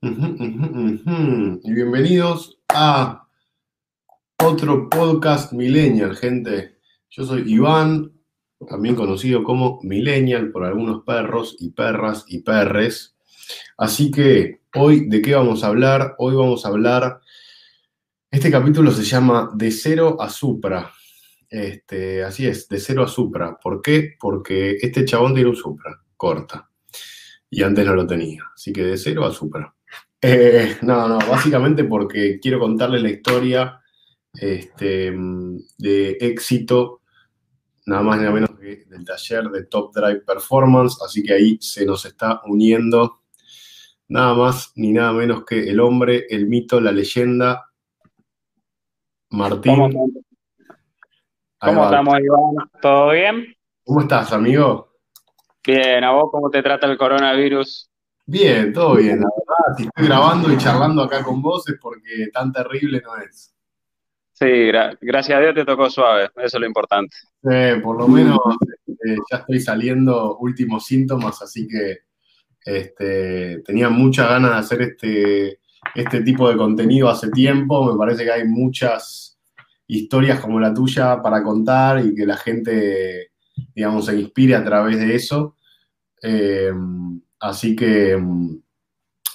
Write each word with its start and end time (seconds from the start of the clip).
Y 0.00 1.72
bienvenidos 1.72 2.60
a 2.68 3.26
otro 4.38 4.88
podcast 4.88 5.52
Millennial, 5.52 6.14
gente. 6.14 6.76
Yo 7.10 7.24
soy 7.24 7.52
Iván, 7.52 8.12
también 8.68 8.94
conocido 8.94 9.42
como 9.42 9.80
Millennial 9.82 10.52
por 10.52 10.64
algunos 10.64 11.02
perros 11.02 11.56
y 11.58 11.70
perras 11.70 12.24
y 12.28 12.42
perres. 12.42 13.16
Así 13.76 14.12
que 14.12 14.60
hoy, 14.76 15.08
¿de 15.08 15.20
qué 15.20 15.34
vamos 15.34 15.64
a 15.64 15.66
hablar? 15.66 16.14
Hoy 16.18 16.36
vamos 16.36 16.64
a 16.64 16.68
hablar. 16.68 17.20
Este 18.30 18.52
capítulo 18.52 18.92
se 18.92 19.02
llama 19.02 19.50
De 19.52 19.72
cero 19.72 20.16
a 20.20 20.30
Supra. 20.30 20.92
Este, 21.50 22.22
así 22.22 22.46
es, 22.46 22.68
de 22.68 22.78
cero 22.78 23.02
a 23.02 23.08
Supra. 23.08 23.58
¿Por 23.60 23.82
qué? 23.82 24.14
Porque 24.20 24.76
este 24.80 25.04
chabón 25.04 25.34
tiene 25.34 25.50
un 25.50 25.56
Supra, 25.56 26.00
corta. 26.16 26.70
Y 27.50 27.64
antes 27.64 27.84
no 27.84 27.94
lo 27.94 28.06
tenía. 28.06 28.44
Así 28.54 28.72
que 28.72 28.84
de 28.84 28.96
cero 28.96 29.24
a 29.24 29.32
Supra. 29.32 29.74
Eh, 30.20 30.76
no, 30.82 31.08
no, 31.08 31.18
básicamente 31.18 31.84
porque 31.84 32.40
quiero 32.40 32.58
contarle 32.58 33.00
la 33.00 33.10
historia 33.10 33.80
este, 34.32 35.14
de 35.78 36.10
éxito, 36.20 37.02
nada 37.86 38.02
más 38.02 38.16
ni 38.16 38.24
nada 38.24 38.34
menos 38.34 38.50
que 38.58 38.84
del 38.86 39.04
taller 39.04 39.44
de 39.50 39.64
Top 39.66 39.94
Drive 39.94 40.22
Performance, 40.22 40.98
así 41.04 41.22
que 41.22 41.34
ahí 41.34 41.58
se 41.60 41.86
nos 41.86 42.04
está 42.04 42.40
uniendo 42.46 43.22
nada 44.08 44.34
más 44.34 44.72
ni 44.74 44.92
nada 44.92 45.12
menos 45.12 45.44
que 45.44 45.68
el 45.68 45.80
hombre, 45.80 46.26
el 46.30 46.46
mito, 46.46 46.80
la 46.80 46.92
leyenda, 46.92 47.70
Martín. 49.30 49.74
¿Cómo, 51.60 51.84
estamos, 51.84 52.18
Iván? 52.20 52.70
¿Todo 52.80 53.10
bien? 53.10 53.56
¿Cómo 53.84 54.00
estás, 54.00 54.32
amigo? 54.32 54.88
Bien, 55.66 56.02
¿a 56.04 56.12
vos 56.12 56.30
cómo 56.30 56.48
te 56.50 56.62
trata 56.62 56.86
el 56.86 56.96
coronavirus? 56.96 57.90
Bien, 58.30 58.72
todo 58.74 58.96
bien, 58.96 59.20
la 59.20 59.26
verdad. 59.26 59.76
Si 59.78 59.84
estoy 59.84 60.06
grabando 60.06 60.52
y 60.52 60.58
charlando 60.58 61.02
acá 61.02 61.24
con 61.24 61.40
vos 61.40 61.66
es 61.68 61.76
porque 61.80 62.28
tan 62.32 62.52
terrible 62.52 63.00
no 63.02 63.16
es. 63.16 63.54
Sí, 64.34 64.44
gra- 64.44 64.96
gracias 65.00 65.38
a 65.38 65.40
Dios 65.40 65.54
te 65.54 65.64
tocó 65.64 65.88
suave, 65.88 66.24
eso 66.36 66.56
es 66.58 66.60
lo 66.60 66.66
importante. 66.66 67.16
Eh, 67.50 67.80
por 67.82 67.96
lo 67.98 68.06
menos 68.06 68.38
eh, 68.86 69.16
ya 69.30 69.38
estoy 69.38 69.60
saliendo 69.60 70.36
últimos 70.38 70.84
síntomas, 70.84 71.40
así 71.40 71.66
que 71.66 72.00
este, 72.64 73.62
tenía 73.64 73.88
muchas 73.88 74.28
ganas 74.28 74.50
de 74.52 74.56
hacer 74.58 74.82
este, 74.82 75.60
este 75.94 76.20
tipo 76.22 76.50
de 76.50 76.56
contenido 76.58 77.08
hace 77.08 77.30
tiempo. 77.30 77.90
Me 77.90 77.98
parece 77.98 78.24
que 78.24 78.32
hay 78.32 78.44
muchas 78.46 79.38
historias 79.86 80.40
como 80.40 80.60
la 80.60 80.74
tuya 80.74 81.22
para 81.22 81.42
contar 81.42 82.04
y 82.04 82.14
que 82.14 82.26
la 82.26 82.36
gente, 82.36 83.30
digamos, 83.74 84.06
se 84.06 84.20
inspire 84.20 84.54
a 84.54 84.64
través 84.64 84.98
de 85.00 85.14
eso. 85.14 85.56
Eh, 86.22 86.72
así 87.40 87.76
que, 87.76 88.16
mm, 88.16 88.56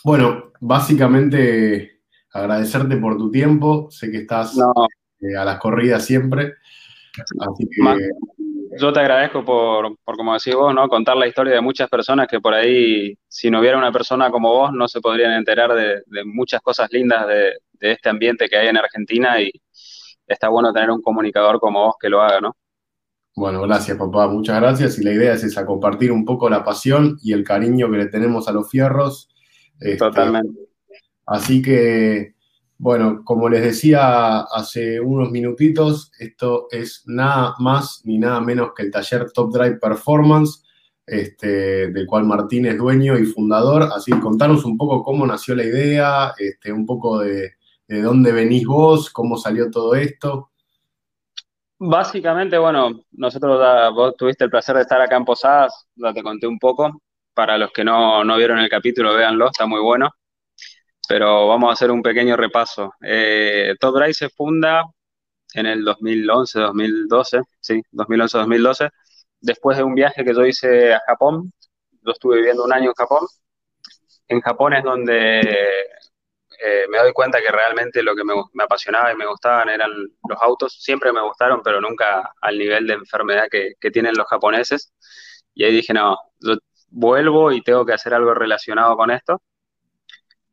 bueno, 0.04 0.52
básicamente 0.60 2.02
agradecerte 2.32 2.98
por 2.98 3.18
tu 3.18 3.32
tiempo. 3.32 3.90
Sé 3.92 4.12
que 4.12 4.20
estás 4.20 4.56
No, 4.56 4.74
eh, 5.22 5.36
a 5.38 5.46
las 5.46 5.60
corridas 5.60 6.06
siempre. 6.06 6.56
Así 7.40 7.68
que, 7.70 8.10
yo 8.80 8.92
te 8.92 9.00
agradezco 9.00 9.46
por, 9.46 9.98
por, 10.04 10.18
como 10.18 10.34
decís 10.34 10.56
vos, 10.56 10.74
¿no? 10.74 10.88
Contar 10.90 11.16
la 11.16 11.28
historia 11.28 11.54
de 11.54 11.62
muchas 11.62 11.88
personas 11.90 12.28
que 12.28 12.40
por 12.40 12.56
ahí, 12.56 13.16
si 13.28 13.52
no 13.52 13.60
hubiera 13.60 13.78
una 13.78 13.92
persona 13.92 14.32
como 14.32 14.50
vos, 14.50 14.74
no 14.74 14.88
se 14.88 15.00
podrían 15.00 15.34
enterar 15.34 15.74
de, 15.74 16.02
de 16.08 16.26
muchas 16.26 16.60
cosas 16.62 16.92
lindas 16.92 17.28
de, 17.28 17.54
de 17.74 17.92
este 17.92 18.10
ambiente 18.10 18.50
que 18.50 18.58
hay 18.58 18.68
en 18.70 18.78
Argentina 18.78 19.40
y 19.40 19.52
está 20.26 20.50
bueno 20.50 20.74
tener 20.74 20.90
un 20.90 21.02
comunicador 21.02 21.60
como 21.60 21.86
vos 21.86 21.96
que 22.00 22.10
lo 22.10 22.22
haga, 22.22 22.42
¿no? 22.42 22.56
Bueno, 23.36 23.62
gracias, 23.64 23.98
papá. 23.98 24.28
Muchas 24.28 24.60
gracias. 24.62 25.00
Y 25.00 25.04
la 25.04 25.12
idea 25.12 25.34
es 25.34 25.44
esa, 25.44 25.66
compartir 25.66 26.12
un 26.12 26.24
poco 26.24 26.50
la 26.50 26.64
pasión 26.64 27.18
y 27.24 27.34
el 27.34 27.44
cariño 27.44 27.90
que 27.90 27.98
le 27.98 28.06
tenemos 28.08 28.48
a 28.48 28.52
los 28.52 28.70
fierros. 28.70 29.30
Este, 29.80 29.98
Totalmente. 29.98 30.60
Así 31.26 31.62
que, 31.62 32.36
bueno, 32.78 33.24
como 33.24 33.50
les 33.50 33.64
decía 33.64 34.42
hace 34.42 35.00
unos 35.00 35.32
minutitos, 35.32 36.12
esto 36.20 36.68
es 36.70 37.04
nada 37.08 37.56
más 37.60 38.02
ni 38.04 38.20
nada 38.20 38.40
menos 38.40 38.72
que 38.76 38.84
el 38.84 38.92
taller 38.92 39.32
Top 39.32 39.52
Drive 39.52 39.78
Performance, 39.78 40.64
este, 41.06 41.92
del 41.92 42.06
cual 42.06 42.26
Martín 42.26 42.68
es 42.68 42.78
dueño 42.78 43.18
y 43.18 43.26
fundador. 43.26 43.90
Así 43.96 44.12
que 44.12 44.20
contanos 44.20 44.64
un 44.64 44.78
poco 44.78 45.02
cómo 45.02 45.26
nació 45.26 45.56
la 45.56 45.64
idea, 45.64 46.34
este, 46.38 46.72
un 46.72 46.86
poco 46.86 47.20
de, 47.20 47.54
de 47.88 48.02
dónde 48.02 48.32
venís 48.32 48.66
vos, 48.68 49.10
cómo 49.10 49.38
salió 49.38 49.72
todo 49.72 49.96
esto. 49.96 50.52
Básicamente, 51.86 52.58
bueno, 52.58 53.02
nosotros, 53.12 53.60
vos 53.94 54.16
tuviste 54.16 54.46
el 54.46 54.50
placer 54.50 54.76
de 54.76 54.84
estar 54.84 55.02
acá 55.02 55.18
en 55.18 55.26
Posadas, 55.26 55.88
ya 55.96 56.14
te 56.14 56.24
conté 56.24 56.48
un 56.48 56.58
poco. 56.58 57.02
Para 57.34 57.58
los 57.58 57.72
que 57.74 57.84
no, 57.84 58.24
no 58.24 58.38
vieron 58.38 58.60
el 58.60 58.70
capítulo, 58.70 59.14
véanlo, 59.14 59.48
está 59.48 59.66
muy 59.66 59.82
bueno. 59.82 60.10
Pero 61.08 61.48
vamos 61.48 61.70
a 61.70 61.74
hacer 61.74 61.92
un 61.92 62.02
pequeño 62.02 62.38
repaso. 62.38 62.94
Eh, 63.02 63.76
Top 63.80 63.96
se 64.14 64.30
funda 64.30 64.84
en 65.56 65.66
el 65.68 65.84
2011, 65.86 66.60
2012, 66.60 67.42
sí, 67.62 67.82
2011, 67.92 68.38
2012, 68.40 68.90
después 69.42 69.78
de 69.78 69.84
un 69.84 69.96
viaje 69.96 70.26
que 70.26 70.34
yo 70.34 70.46
hice 70.46 70.94
a 70.94 71.02
Japón. 71.08 71.52
Yo 72.04 72.12
estuve 72.14 72.38
viviendo 72.38 72.66
un 72.66 72.74
año 72.74 72.90
en 72.90 72.96
Japón. 72.96 73.28
En 74.28 74.42
Japón 74.42 74.74
es 74.74 74.84
donde 74.84 75.42
eh, 76.64 76.86
me 76.90 77.00
doy 77.00 77.14
cuenta 77.14 77.40
que 77.42 77.52
realmente 77.52 78.04
lo 78.04 78.16
que 78.16 78.24
me, 78.24 78.34
me 78.54 78.64
apasionaba 78.64 79.12
y 79.14 79.16
me 79.18 79.28
gustaban 79.28 79.70
eran 79.70 79.92
los 80.28 80.42
autos. 80.42 80.78
Siempre 80.82 81.14
me 81.14 81.22
gustaron, 81.22 81.62
pero 81.64 81.82
nunca 81.82 82.34
al 82.42 82.58
nivel 82.58 82.88
de 82.88 82.94
enfermedad 82.96 83.48
que, 83.52 83.74
que 83.80 83.92
tienen 83.92 84.16
los 84.18 84.28
japoneses. 84.28 84.94
Y 85.56 85.64
ahí 85.66 85.74
dije, 85.74 85.94
no, 85.94 86.18
yo 86.40 86.56
vuelvo 86.90 87.52
y 87.52 87.62
tengo 87.64 87.86
que 87.86 87.94
hacer 87.94 88.14
algo 88.14 88.34
relacionado 88.34 88.96
con 88.98 89.12
esto. 89.12 89.42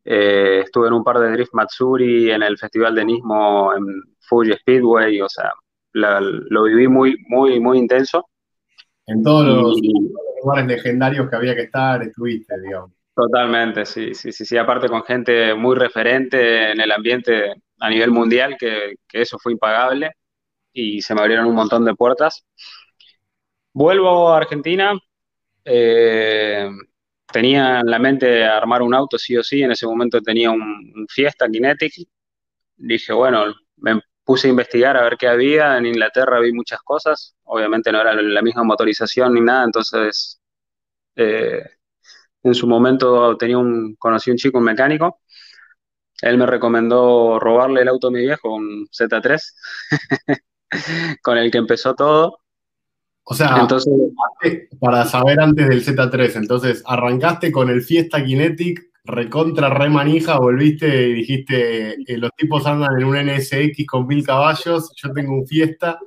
Eh, 0.05 0.61
estuve 0.65 0.89
en 0.89 0.95
un 0.95 1.05
par 1.05 1.19
de 1.19 1.31
Drift 1.33 1.53
Matsuri, 1.55 2.31
en 2.31 2.43
el 2.43 2.59
Festival 2.59 2.95
de 2.95 3.05
Nismo, 3.05 3.75
en 3.75 3.85
Fuji 4.21 4.55
Speedway, 4.55 5.21
o 5.21 5.29
sea, 5.29 5.53
la- 5.93 6.21
lo 6.23 6.65
viví 6.65 6.89
muy, 6.89 7.17
muy, 7.29 7.61
muy 7.61 7.79
intenso. 7.79 8.27
En 9.07 9.23
todos 9.23 9.47
los 9.47 9.81
Y 9.83 9.93
lugares 10.43 10.67
legendarios 10.67 11.29
que 11.31 11.37
había 11.37 11.55
que 11.57 11.63
estar, 11.65 12.03
estuviste, 12.03 12.55
digamos. 12.61 12.93
Totalmente, 13.21 13.85
sí, 13.87 14.15
sí, 14.15 14.33
sí, 14.33 14.45
sí, 14.45 14.57
aparte 14.57 14.89
con 14.89 15.03
gente 15.03 15.55
muy 15.55 15.77
referente 15.77 16.73
en 16.73 16.81
el 16.81 16.91
ambiente 16.93 17.55
a 17.79 17.91
nivel 17.91 18.11
mundial, 18.11 18.57
que, 18.59 18.95
que 19.09 19.23
eso 19.23 19.39
fue 19.39 19.53
impagable 19.53 20.13
y 20.73 21.03
se 21.03 21.15
me 21.15 21.21
abrieron 21.23 21.47
un 21.47 21.55
montón 21.55 21.85
de 21.85 21.95
puertas. 21.95 22.45
Vuelvo 23.73 24.29
a 24.31 24.39
Argentina, 24.39 24.99
eh, 25.65 26.69
tenía 27.33 27.81
en 27.81 27.87
la 27.87 27.99
mente 27.99 28.45
armar 28.45 28.83
un 28.83 28.95
auto 28.95 29.19
sí 29.19 29.37
o 29.37 29.43
sí, 29.43 29.63
en 29.63 29.73
ese 29.73 29.87
momento 29.87 30.21
tenía 30.23 30.51
un, 30.51 31.07
Fiesta 31.09 31.49
Kinetic, 31.49 31.93
dije, 32.77 33.13
bueno, 33.13 33.55
me 33.77 34.01
puse 34.25 34.49
a 34.49 34.51
investigar 34.51 34.97
a 34.97 35.05
ver 35.05 35.17
qué 35.19 35.29
había. 35.29 35.79
En 35.79 35.87
Inglaterra 35.87 36.41
vi 36.41 36.53
muchas 36.53 36.81
cosas. 36.83 37.37
Obviamente 37.45 37.93
no 37.93 38.01
era 38.01 38.15
la 38.15 38.43
misma 38.43 38.65
motorización 38.65 39.35
ni 39.35 39.41
nada, 39.41 39.65
entonces 39.65 40.41
eh, 41.17 41.63
en 42.43 42.55
su 42.55 42.67
momento 42.67 43.37
tenía 43.37 43.59
un, 43.59 43.95
conocí 43.97 44.31
un 44.31 44.37
chico, 44.37 44.59
un 44.59 44.65
mecánico. 44.65 45.21
Él 46.23 46.37
me 46.39 46.47
recomendó 46.47 47.39
robarle 47.39 47.83
el 47.83 47.89
auto 47.89 48.09
a 48.09 48.11
mi 48.11 48.21
viejo, 48.21 48.55
un 48.55 48.87
Z3, 48.91 49.55
con 51.23 51.39
el 51.39 51.51
que 51.51 51.59
empezó 51.59 51.95
todo. 51.95 52.39
O 53.25 53.35
sea, 53.35 53.59
Entonces, 53.61 53.93
para 54.81 55.05
saber 55.05 55.41
antes 55.41 55.69
del 55.69 55.85
Z3, 55.85 56.37
entonces 56.37 56.83
arrancaste 56.87 57.53
con 57.53 57.71
el 57.71 57.83
Fiesta 57.83 58.25
Kinetic, 58.25 58.81
recontra 59.05 59.71
re 59.71 59.89
manija, 59.89 60.39
volviste 60.39 61.09
y 61.09 61.15
dijiste, 61.15 61.95
eh, 62.13 62.19
los 62.19 62.31
tipos 62.37 62.67
andan 62.67 63.01
en 63.01 63.07
un 63.07 63.17
NSX 63.17 63.87
con 63.87 64.07
mil 64.07 64.25
caballos, 64.27 64.93
yo 64.97 65.13
tengo 65.13 65.35
un 65.35 65.47
Fiesta, 65.47 65.99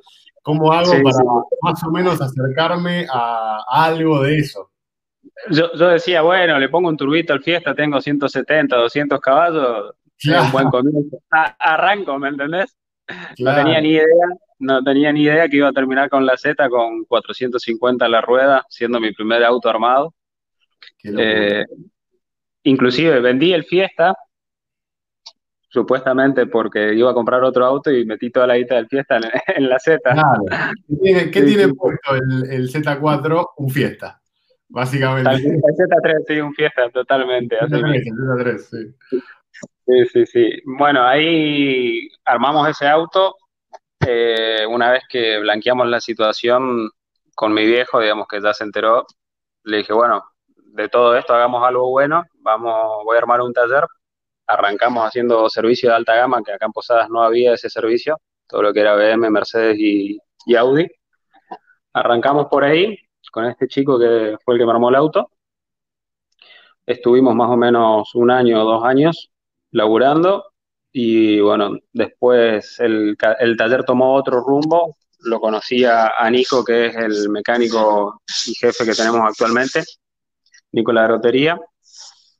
¿cómo 0.41 0.73
hago 0.73 0.91
Sí, 0.91 1.01
para 1.01 1.15
sí. 1.17 1.23
más 1.61 1.83
o 1.83 1.91
menos 1.91 2.19
acercarme 2.21 3.07
a, 3.11 3.63
a 3.67 3.85
algo 3.85 4.21
de 4.23 4.39
eso? 4.39 4.72
Yo, 5.49 5.73
yo 5.73 5.87
decía, 5.89 6.21
bueno, 6.21 6.59
le 6.59 6.69
pongo 6.69 6.89
un 6.89 6.97
turbito 6.97 7.33
al 7.33 7.43
Fiesta, 7.43 7.73
tengo 7.75 7.99
170, 8.01 8.75
200 8.75 9.19
caballos, 9.19 9.93
es 10.17 10.27
un 10.27 10.51
buen 10.51 10.69
Claro, 10.69 10.71
comienzo. 10.71 11.17
A- 11.31 11.55
arranco, 11.59 12.17
¿me 12.19 12.29
entendés? 12.29 12.75
No 13.39 13.53
tenía 13.53 13.63
claro, 13.63 13.81
ni 13.81 13.89
idea, 13.89 14.05
no 14.59 14.83
tenía 14.83 15.11
ni 15.11 15.23
idea 15.23 15.49
que 15.49 15.57
iba 15.57 15.67
a 15.67 15.73
terminar 15.73 16.09
con 16.09 16.25
la 16.25 16.37
Z 16.37 16.69
con 16.69 17.03
450 17.05 18.05
a 18.05 18.09
la 18.09 18.21
rueda, 18.21 18.63
siendo 18.69 18.99
mi 18.99 19.11
primer 19.11 19.43
auto 19.43 19.69
armado. 19.69 20.13
Eh, 21.03 21.65
inclusive 22.63 23.19
vendí 23.19 23.53
el 23.53 23.65
Fiesta, 23.65 24.15
supuestamente 25.67 26.45
porque 26.45 26.93
iba 26.93 27.11
a 27.11 27.13
comprar 27.13 27.43
otro 27.43 27.65
auto 27.65 27.91
y 27.91 28.05
metí 28.05 28.29
toda 28.29 28.47
la 28.47 28.57
guita 28.57 28.75
del 28.75 28.87
Fiesta 28.87 29.17
en, 29.17 29.23
en 29.63 29.69
la 29.69 29.79
Z. 29.79 29.99
Claro. 30.01 30.43
¿Qué 30.87 30.95
tiene, 31.01 31.31
qué 31.31 31.73
puesto 31.73 32.15
el, 32.15 32.49
el 32.49 32.71
Z4? 32.71 33.47
Un 33.57 33.69
Fiesta, 33.69 34.21
básicamente. 34.73 35.41
El 35.63 35.75
Z3, 35.75 36.23
sí, 36.27 36.39
un 36.41 36.53
Fiesta, 36.53 36.89
totalmente, 36.91 37.57
El 37.59 37.65
así 37.65 37.75
Z3, 37.75 37.87
mismo. 37.87 38.15
el 38.17 38.57
Z3, 38.57 38.57
sí. 38.59 38.95
Sí, 39.85 40.05
sí, 40.07 40.25
sí. 40.25 40.61
Bueno, 40.65 41.03
ahí 41.05 42.07
armamos 42.25 42.69
ese 42.69 42.87
auto. 42.87 43.35
eh, 44.05 44.65
una 44.69 44.91
vez 44.91 45.03
que 45.09 45.39
blanqueamos 45.39 45.87
la 45.87 46.01
situación 46.01 46.89
con 47.35 47.53
mi 47.53 47.65
viejo, 47.65 47.99
digamos 48.01 48.27
que 48.29 48.41
ya 48.41 48.53
se 48.53 48.63
enteró, 48.65 49.05
le 49.63 49.77
dije, 49.79 49.93
bueno, 49.93 50.23
de 50.57 50.89
todo 50.89 51.17
esto 51.17 51.33
hagamos 51.35 51.63
algo 51.67 51.89
bueno, 51.91 52.23
vamos, 52.41 53.03
voy 53.05 53.15
a 53.17 53.19
armar 53.19 53.41
un 53.41 53.53
taller, 53.53 53.85
arrancamos 54.47 55.05
haciendo 55.07 55.49
servicio 55.49 55.89
de 55.91 55.95
alta 55.97 56.15
gama, 56.15 56.41
que 56.45 56.53
acá 56.53 56.65
en 56.67 56.73
Posadas 56.73 57.09
no 57.09 57.23
había 57.23 57.53
ese 57.53 57.69
servicio, 57.69 58.19
todo 58.47 58.63
lo 58.63 58.73
que 58.73 58.81
era 58.81 58.95
BM, 58.95 59.29
Mercedes 59.31 59.77
y, 59.79 60.19
y 60.47 60.55
Audi. 60.55 60.87
Arrancamos 61.93 62.47
por 62.49 62.63
ahí 62.63 62.97
con 63.33 63.45
este 63.45 63.67
chico 63.67 63.97
que 63.97 64.37
fue 64.45 64.53
el 64.53 64.59
que 64.59 64.65
me 64.65 64.71
armó 64.73 64.89
el 64.89 64.95
auto. 64.95 65.31
Estuvimos 66.85 67.33
más 67.35 67.49
o 67.49 67.57
menos 67.57 68.13
un 68.13 68.29
año 68.29 68.61
o 68.61 68.65
dos 68.65 68.83
años 68.85 69.31
laburando 69.71 70.53
y 70.91 71.39
bueno, 71.39 71.71
después 71.91 72.79
el, 72.79 73.17
el 73.39 73.57
taller 73.57 73.83
tomó 73.85 74.13
otro 74.13 74.41
rumbo. 74.41 74.97
Lo 75.21 75.39
conocí 75.39 75.83
a, 75.83 76.29
Nico, 76.29 76.63
que 76.63 76.87
es 76.87 76.95
el 76.95 77.29
mecánico 77.29 78.21
y 78.45 78.53
jefe 78.53 78.85
que 78.85 78.93
tenemos 78.93 79.21
actualmente, 79.21 79.83
Nico 80.73 80.91
La 80.91 81.07
Grotería, 81.07 81.59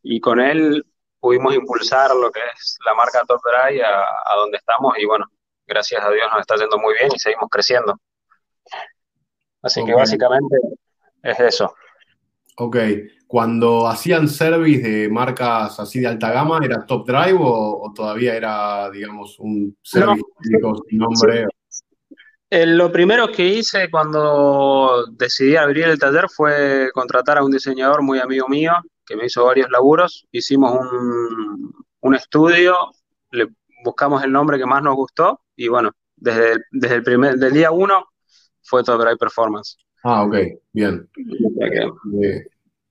y 0.04 0.20
con 0.20 0.40
él 0.42 0.86
pudimos 1.20 1.56
impulsar 1.56 2.14
lo 2.14 2.30
que 2.30 2.42
es 2.54 2.78
la 2.86 2.94
marca 2.94 3.24
Top 3.26 3.40
Drive 3.42 3.84
a, 3.84 4.02
a 4.02 4.36
donde 4.36 4.58
estamos 4.58 4.94
y 5.00 5.06
bueno, 5.06 5.26
gracias 5.66 6.04
a 6.04 6.12
Dios 6.12 6.28
nos 6.32 6.42
está 6.42 6.56
yendo 6.58 6.78
muy 6.78 6.94
bien 7.00 7.10
y 7.16 7.18
seguimos 7.18 7.50
creciendo. 7.50 7.96
Así 9.64 9.84
que 9.86 9.94
básicamente 9.94 10.58
es 11.24 11.40
eso. 11.40 11.74
Ok, 12.58 12.78
cuando 13.26 13.88
hacían 13.88 14.28
service 14.28 14.88
de 14.88 15.10
marcas 15.10 15.80
así 15.80 16.00
de 16.00 16.08
alta 16.08 16.32
gama, 16.32 16.60
¿era 16.64 16.86
Top 16.86 17.08
Drive 17.08 17.38
o, 17.40 17.92
todavía 17.96 18.36
era, 18.36 18.92
digamos, 18.92 19.40
un 19.40 19.76
service 19.82 20.22
sin 20.88 21.00
nombre? 21.00 21.48
Eh, 22.52 22.68
lo 22.68 22.92
primero 22.92 23.32
que 23.32 23.44
hice 23.44 23.90
cuando 23.90 25.08
decidí 25.14 25.56
abrir 25.56 25.86
el 25.86 25.98
taller 25.98 26.30
fue 26.30 26.92
contratar 26.94 27.40
a 27.40 27.44
un 27.44 27.50
diseñador 27.50 28.04
muy 28.04 28.20
amigo 28.20 28.48
mío 28.48 28.74
que 29.04 29.16
me 29.16 29.26
hizo 29.26 29.44
varios 29.46 29.72
laburos. 29.72 30.28
Hicimos 30.32 30.72
un, 30.80 31.74
un 32.02 32.16
estudio, 32.16 32.76
le 33.32 33.48
buscamos 33.84 34.24
el 34.24 34.32
nombre 34.32 34.60
que 34.60 34.68
más 34.68 34.84
nos 34.84 34.96
gustó 34.96 35.42
y 35.56 35.68
bueno, 35.68 35.92
desde, 36.16 36.58
desde 36.72 36.96
el 36.96 37.04
primer, 37.04 37.36
del 37.38 37.54
día 37.54 37.72
uno 37.72 38.06
fue 38.62 38.84
Top 38.84 39.02
Drive 39.02 39.18
Performance. 39.18 39.78
Ah, 40.04 40.24
ok, 40.24 40.36
bien. 40.74 41.10
Eh, 42.22 42.46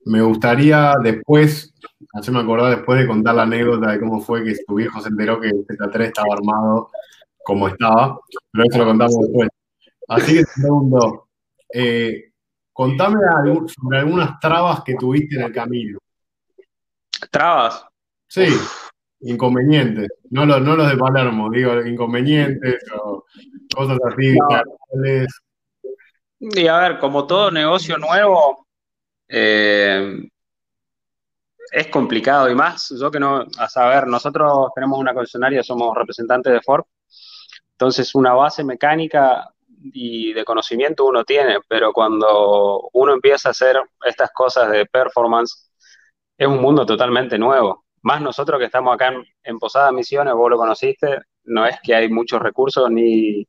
me 0.07 0.23
gustaría 0.23 0.95
después, 1.03 1.75
hacerme 2.15 2.41
acordar 2.41 2.77
después 2.77 2.99
de 2.99 3.07
contar 3.07 3.35
la 3.35 3.43
anécdota 3.43 3.93
de 3.93 4.01
cómo 4.01 4.21
fue 4.21 4.43
que 4.43 4.57
tu 4.67 4.77
viejo 4.77 5.01
se 5.01 5.11
enteró 5.11 5.41
que 5.41 5.49
el 5.49 5.67
Z3 5.67 6.01
estaba 6.07 6.35
armado 6.35 6.91
como 7.45 7.69
estaba, 7.69 8.19
pero 8.53 8.65
eso 8.69 8.79
lo 8.79 8.87
contamos 8.87 9.19
después. 9.21 9.49
Así 10.09 10.35
que 10.35 10.45
segundo, 10.45 11.29
eh, 11.73 12.33
contame 12.73 13.19
sobre 13.67 13.99
algunas 13.99 14.41
trabas 14.41 14.83
que 14.83 14.95
tuviste 14.95 15.37
en 15.37 15.43
el 15.43 15.53
camino. 15.53 15.99
¿Trabas? 17.31 17.85
Sí, 18.27 18.47
inconvenientes. 19.21 20.09
No 20.31 20.47
los, 20.47 20.63
no 20.63 20.77
los 20.77 20.91
de 20.91 20.97
Palermo, 20.97 21.51
digo, 21.51 21.81
inconvenientes 21.85 22.83
o 23.03 23.25
cosas 23.75 23.99
así. 24.07 24.37
Y 26.45 26.67
a 26.67 26.77
ver, 26.79 26.99
como 26.99 27.25
todo 27.25 27.53
negocio 27.53 27.97
nuevo, 27.99 28.67
eh, 29.29 30.29
es 31.71 31.87
complicado 31.87 32.51
y 32.51 32.55
más, 32.57 32.93
yo 33.01 33.13
que 33.13 33.21
no, 33.21 33.47
a 33.59 33.69
saber, 33.69 34.09
nosotros 34.09 34.71
tenemos 34.75 34.99
una 34.99 35.15
concesionaria, 35.15 35.63
somos 35.63 35.97
representantes 35.97 36.53
de 36.53 36.61
Ford, 36.61 36.83
entonces 37.75 38.13
una 38.17 38.35
base 38.35 38.65
mecánica 38.65 39.49
y 39.85 40.33
de 40.33 40.45
conocimiento 40.45 41.05
uno 41.05 41.25
tiene, 41.25 41.59
pero 41.69 41.93
cuando 41.93 42.89
uno 42.93 43.13
empieza 43.13 43.51
a 43.51 43.53
hacer 43.53 43.81
estas 44.05 44.33
cosas 44.33 44.69
de 44.73 44.85
performance, 44.87 45.71
es 46.37 46.49
un 46.49 46.61
mundo 46.61 46.85
totalmente 46.85 47.39
nuevo. 47.39 47.85
Más 48.03 48.21
nosotros 48.21 48.59
que 48.59 48.67
estamos 48.67 48.93
acá 48.95 49.09
en, 49.09 49.25
en 49.45 49.59
Posada 49.61 49.93
Misiones, 49.93 50.35
vos 50.35 50.51
lo 50.51 50.57
conociste, 50.57 51.21
no 51.45 51.67
es 51.67 51.77
que 51.85 51.95
hay 51.95 52.09
muchos 52.09 52.43
recursos 52.43 52.91
ni, 52.91 53.47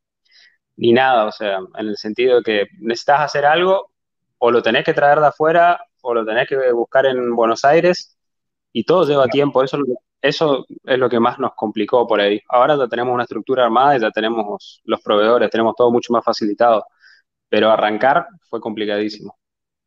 ni 0.75 0.93
nada, 0.93 1.25
o 1.25 1.31
sea, 1.31 1.59
en 1.77 1.87
el 1.87 1.97
sentido 1.97 2.37
de 2.37 2.43
que 2.43 2.65
necesitas 2.79 3.21
hacer 3.21 3.45
algo, 3.45 3.91
o 4.37 4.51
lo 4.51 4.61
tenés 4.61 4.83
que 4.83 4.93
traer 4.93 5.19
de 5.19 5.27
afuera, 5.27 5.79
o 6.01 6.13
lo 6.13 6.25
tenés 6.25 6.47
que 6.47 6.71
buscar 6.71 7.05
en 7.05 7.35
Buenos 7.35 7.63
Aires, 7.63 8.17
y 8.71 8.83
todo 8.83 9.07
lleva 9.07 9.27
tiempo, 9.27 9.63
eso, 9.63 9.77
eso 10.21 10.65
es 10.83 10.97
lo 10.97 11.09
que 11.09 11.19
más 11.19 11.37
nos 11.39 11.53
complicó 11.55 12.07
por 12.07 12.19
ahí. 12.19 12.41
Ahora 12.49 12.75
ya 12.75 12.87
tenemos 12.87 13.13
una 13.13 13.23
estructura 13.23 13.65
armada 13.65 13.95
y 13.95 14.01
ya 14.01 14.09
tenemos 14.11 14.81
los 14.85 15.01
proveedores, 15.01 15.49
tenemos 15.49 15.75
todo 15.75 15.91
mucho 15.91 16.11
más 16.11 16.23
facilitado, 16.25 16.85
pero 17.49 17.69
arrancar 17.69 18.27
fue 18.49 18.59
complicadísimo. 18.59 19.37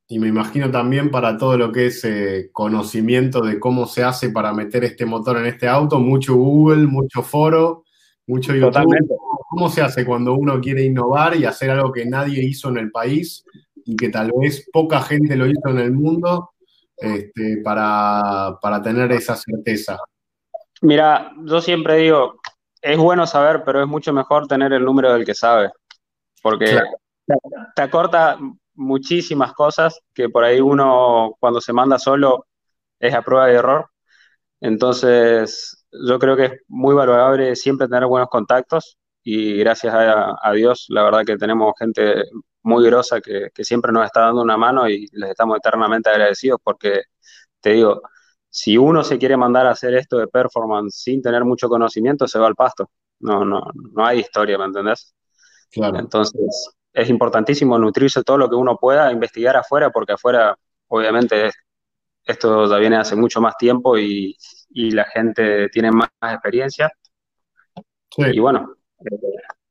Y 0.09 0.21
me 0.21 0.29
imagino 0.29 0.71
también 0.71 1.11
para 1.11 1.37
todo 1.37 1.59
lo 1.59 1.73
que 1.73 1.87
es 1.87 2.05
eh, 2.05 2.51
conocimiento 2.53 3.41
de 3.41 3.59
cómo 3.59 3.87
se 3.87 4.05
hace 4.05 4.31
para 4.31 4.53
meter 4.53 4.85
este 4.85 5.05
motor 5.05 5.39
en 5.39 5.47
este 5.47 5.67
auto, 5.67 5.99
mucho 5.99 6.37
Google, 6.37 6.87
mucho 6.87 7.23
foro, 7.23 7.83
mucho 8.27 8.55
YouTube. 8.55 8.69
Totalmente. 8.69 9.15
¿Cómo 9.49 9.69
se 9.69 9.81
hace 9.81 10.05
cuando 10.05 10.35
uno 10.35 10.61
quiere 10.61 10.83
innovar 10.83 11.37
y 11.37 11.45
hacer 11.45 11.71
algo 11.71 11.93
que 11.93 12.05
nadie 12.05 12.45
hizo 12.45 12.69
en 12.69 12.79
el 12.79 12.91
país 12.91 13.45
y 13.85 13.95
que 13.95 14.09
tal 14.09 14.33
vez 14.41 14.69
poca 14.73 15.01
gente 15.01 15.37
lo 15.37 15.47
hizo 15.47 15.69
en 15.69 15.79
el 15.79 15.93
mundo 15.93 16.51
este, 16.97 17.63
para, 17.63 18.59
tener 18.83 19.13
esa 19.13 19.37
certeza? 19.37 19.99
Mira, 20.83 21.33
yo 21.45 21.61
siempre 21.61 21.99
digo, 21.99 22.41
es 22.83 22.99
bueno 22.99 23.25
saber, 23.27 23.63
pero 23.65 23.81
es 23.81 23.89
mucho 23.89 24.13
mejor 24.13 24.49
tener 24.49 24.73
el 24.73 24.85
número 24.85 25.13
del 25.13 25.25
que 25.25 25.35
sabe, 25.35 25.71
porque 26.43 26.81
te 27.77 27.83
acorta 27.83 28.39
muchísimas 28.75 29.53
cosas 29.53 30.01
que 30.13 30.29
por 30.29 30.43
ahí 30.43 30.61
uno 30.61 31.37
cuando 31.39 31.61
se 31.61 31.73
manda 31.73 31.99
solo 32.01 32.47
es 32.99 33.15
a 33.15 33.23
prueba 33.23 33.47
de 33.47 33.55
error. 33.55 33.91
Entonces, 34.61 35.87
yo 35.93 36.19
creo 36.19 36.37
que 36.37 36.45
es 36.47 36.53
muy 36.67 36.95
valorable 36.95 37.55
siempre 37.55 37.87
tener 37.87 38.07
buenos 38.07 38.29
contactos 38.29 38.99
y 39.29 39.59
gracias 39.59 39.93
a, 39.93 40.53
Dios, 40.53 40.87
la 40.89 41.03
verdad 41.03 41.25
que 41.27 41.37
tenemos 41.37 41.75
gente 41.77 42.27
muy 42.63 42.87
grosa 42.87 43.21
que, 43.21 43.51
siempre 43.65 43.91
nos 43.91 44.05
está 44.07 44.21
dando 44.21 44.41
una 44.41 44.57
mano 44.57 44.89
y 44.89 45.09
les 45.15 45.31
estamos 45.31 45.57
eternamente 45.57 46.09
agradecidos 46.09 46.61
porque, 46.63 47.03
te 47.61 47.71
digo, 47.71 48.03
si 48.49 48.79
uno 48.79 49.03
se 49.03 49.19
quiere 49.19 49.37
mandar 49.37 49.67
a 49.67 49.71
hacer 49.73 49.95
esto 49.95 50.19
de 50.19 50.29
performance 50.29 50.95
sin 50.95 51.21
tener 51.23 51.45
mucho 51.45 51.69
conocimiento, 51.69 52.29
se 52.29 52.39
va 52.39 52.47
al 52.47 52.55
pasto. 52.55 52.89
No, 53.19 53.45
no, 53.45 53.63
no 53.75 54.07
hay 54.07 54.21
historia, 54.21 54.59
¿me 54.59 54.67
entendés? 54.67 55.13
Claro. 55.73 55.99
Entonces, 55.99 56.71
es 56.93 57.11
importantísimo 57.11 57.77
nutrirse 57.81 58.23
todo 58.23 58.39
lo 58.39 58.49
que 58.49 58.55
uno 58.55 58.77
pueda, 58.77 59.11
investigar 59.11 59.57
afuera, 59.57 59.91
porque 59.91 60.13
afuera, 60.13 60.57
obviamente, 60.87 61.51
esto 62.25 62.71
ya 62.71 62.77
viene 62.77 62.97
hace 62.97 63.17
mucho 63.17 63.41
más 63.41 63.57
tiempo 63.57 63.99
y, 63.99 64.37
y 64.69 64.93
la 64.93 65.05
gente 65.07 65.69
tiene 65.71 65.91
más, 65.91 66.11
experiencia. 66.23 66.93
Y 68.19 68.39
bueno, 68.39 68.76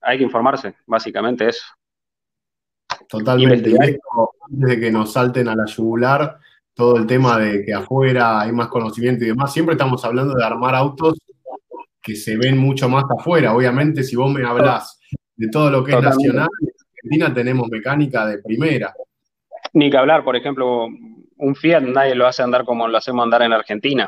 hay 0.01 0.17
que 0.17 0.23
informarse, 0.23 0.75
básicamente 0.85 1.49
eso. 1.49 1.65
Totalmente. 3.09 3.69
Y 3.69 3.75
antes 3.75 3.99
de 4.49 4.79
que 4.79 4.91
nos 4.91 5.13
salten 5.13 5.47
a 5.47 5.55
la 5.55 5.65
yugular, 5.65 6.37
todo 6.73 6.97
el 6.97 7.07
tema 7.07 7.39
de 7.39 7.63
que 7.63 7.73
afuera 7.73 8.41
hay 8.41 8.51
más 8.51 8.67
conocimiento 8.67 9.23
y 9.23 9.27
demás, 9.27 9.53
siempre 9.53 9.73
estamos 9.73 10.03
hablando 10.05 10.35
de 10.35 10.43
armar 10.43 10.75
autos 10.75 11.17
que 12.01 12.15
se 12.15 12.37
ven 12.37 12.57
mucho 12.57 12.87
más 12.87 13.03
afuera. 13.09 13.55
Obviamente, 13.55 14.03
si 14.03 14.15
vos 14.15 14.31
me 14.31 14.45
hablas 14.45 14.99
de 15.35 15.47
todo 15.49 15.71
lo 15.71 15.83
que 15.83 15.93
es 15.93 16.01
nacional, 16.01 16.47
en 16.61 16.69
Argentina 16.93 17.33
tenemos 17.33 17.67
mecánica 17.69 18.25
de 18.27 18.39
primera. 18.39 18.93
Ni 19.73 19.89
que 19.89 19.97
hablar, 19.97 20.23
por 20.23 20.35
ejemplo, 20.35 20.85
un 20.85 21.55
Fiat 21.55 21.81
nadie 21.81 22.15
lo 22.15 22.27
hace 22.27 22.43
andar 22.43 22.63
como 22.63 22.87
lo 22.87 22.97
hacemos 22.97 23.23
andar 23.23 23.41
en 23.41 23.53
Argentina. 23.53 24.07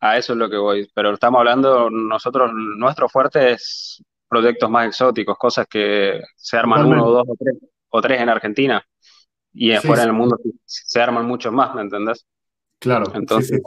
A 0.00 0.16
eso 0.16 0.34
es 0.34 0.38
lo 0.38 0.48
que 0.50 0.58
voy. 0.58 0.90
Pero 0.94 1.14
estamos 1.14 1.38
hablando, 1.38 1.88
nosotros, 1.90 2.52
nuestro 2.52 3.08
fuerte 3.08 3.52
es 3.52 4.02
proyectos 4.28 4.70
más 4.70 4.88
exóticos, 4.88 5.36
cosas 5.38 5.66
que 5.68 6.20
se 6.36 6.56
arman 6.56 6.86
uno 6.86 7.06
o 7.06 7.10
dos 7.10 7.24
o 7.28 7.34
tres, 7.38 7.54
o 7.88 8.00
tres 8.00 8.20
en 8.20 8.28
Argentina. 8.28 8.84
Y 9.52 9.72
afuera 9.72 10.02
en 10.02 10.08
el 10.08 10.14
mundo 10.14 10.38
se 10.64 11.00
arman 11.00 11.26
muchos 11.26 11.52
más, 11.52 11.74
¿me 11.74 11.82
entendés? 11.82 12.26
Claro, 12.78 13.10
Entonces, 13.14 13.60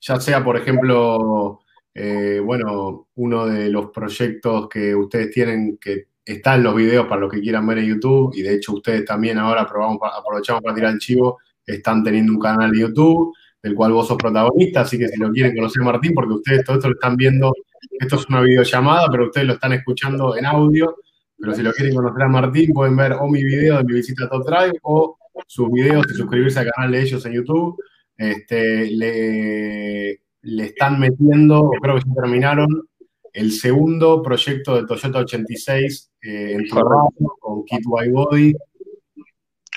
ya 0.00 0.20
sea, 0.20 0.44
por 0.44 0.56
ejemplo, 0.56 1.60
eh, 1.94 2.40
bueno, 2.44 3.08
uno 3.14 3.46
de 3.46 3.70
los 3.70 3.90
proyectos 3.90 4.68
que 4.68 4.94
ustedes 4.94 5.30
tienen 5.30 5.78
que 5.78 6.08
está 6.24 6.56
en 6.56 6.62
los 6.62 6.74
videos 6.74 7.06
para 7.06 7.22
los 7.22 7.32
que 7.32 7.40
quieran 7.40 7.66
ver 7.66 7.78
en 7.78 7.86
YouTube, 7.86 8.34
y 8.34 8.42
de 8.42 8.54
hecho 8.54 8.74
ustedes 8.74 9.06
también 9.06 9.38
ahora 9.38 9.62
aprovechamos 9.62 10.62
para 10.62 10.74
tirar 10.74 10.92
el 10.92 10.98
chivo, 10.98 11.38
están 11.64 12.04
teniendo 12.04 12.32
un 12.32 12.38
canal 12.38 12.70
de 12.70 12.80
YouTube 12.80 13.34
del 13.62 13.74
cual 13.74 13.92
vos 13.92 14.06
sos 14.06 14.16
protagonista, 14.16 14.82
así 14.82 14.98
que 14.98 15.08
si 15.08 15.18
lo 15.18 15.30
quieren 15.30 15.56
conocer 15.56 15.82
Martín, 15.82 16.12
porque 16.14 16.34
ustedes 16.34 16.64
todo 16.64 16.76
esto 16.76 16.88
lo 16.88 16.94
están 16.94 17.16
viendo, 17.16 17.54
esto 17.98 18.16
es 18.16 18.28
una 18.28 18.40
videollamada, 18.40 19.08
pero 19.10 19.26
ustedes 19.26 19.46
lo 19.46 19.52
están 19.54 19.72
escuchando 19.72 20.36
en 20.36 20.46
audio, 20.46 20.96
pero 21.38 21.54
si 21.54 21.62
lo 21.62 21.72
quieren 21.72 21.94
conocer 21.94 22.22
a 22.22 22.28
Martín, 22.28 22.72
pueden 22.72 22.96
ver 22.96 23.12
o 23.12 23.28
mi 23.28 23.44
video 23.44 23.78
de 23.78 23.84
mi 23.84 23.94
visita 23.94 24.24
a 24.24 24.28
Top 24.28 24.46
Drive 24.46 24.78
o 24.82 25.16
sus 25.46 25.70
videos 25.70 26.04
y 26.10 26.14
suscribirse 26.14 26.60
al 26.60 26.70
canal 26.70 26.92
de 26.92 27.02
ellos 27.02 27.24
en 27.26 27.32
YouTube. 27.32 27.76
Este, 28.16 28.90
le, 28.90 30.20
le 30.42 30.64
están 30.64 30.98
metiendo, 30.98 31.70
creo 31.80 31.96
que 31.96 32.02
ya 32.06 32.14
terminaron, 32.14 32.88
el 33.32 33.52
segundo 33.52 34.22
proyecto 34.22 34.74
del 34.74 34.86
Toyota 34.86 35.20
86 35.20 36.10
eh, 36.22 36.52
en 36.52 36.68
Toronto 36.68 37.36
con 37.38 37.64
Kit 37.64 37.82
White 37.86 38.10
Body. 38.10 38.54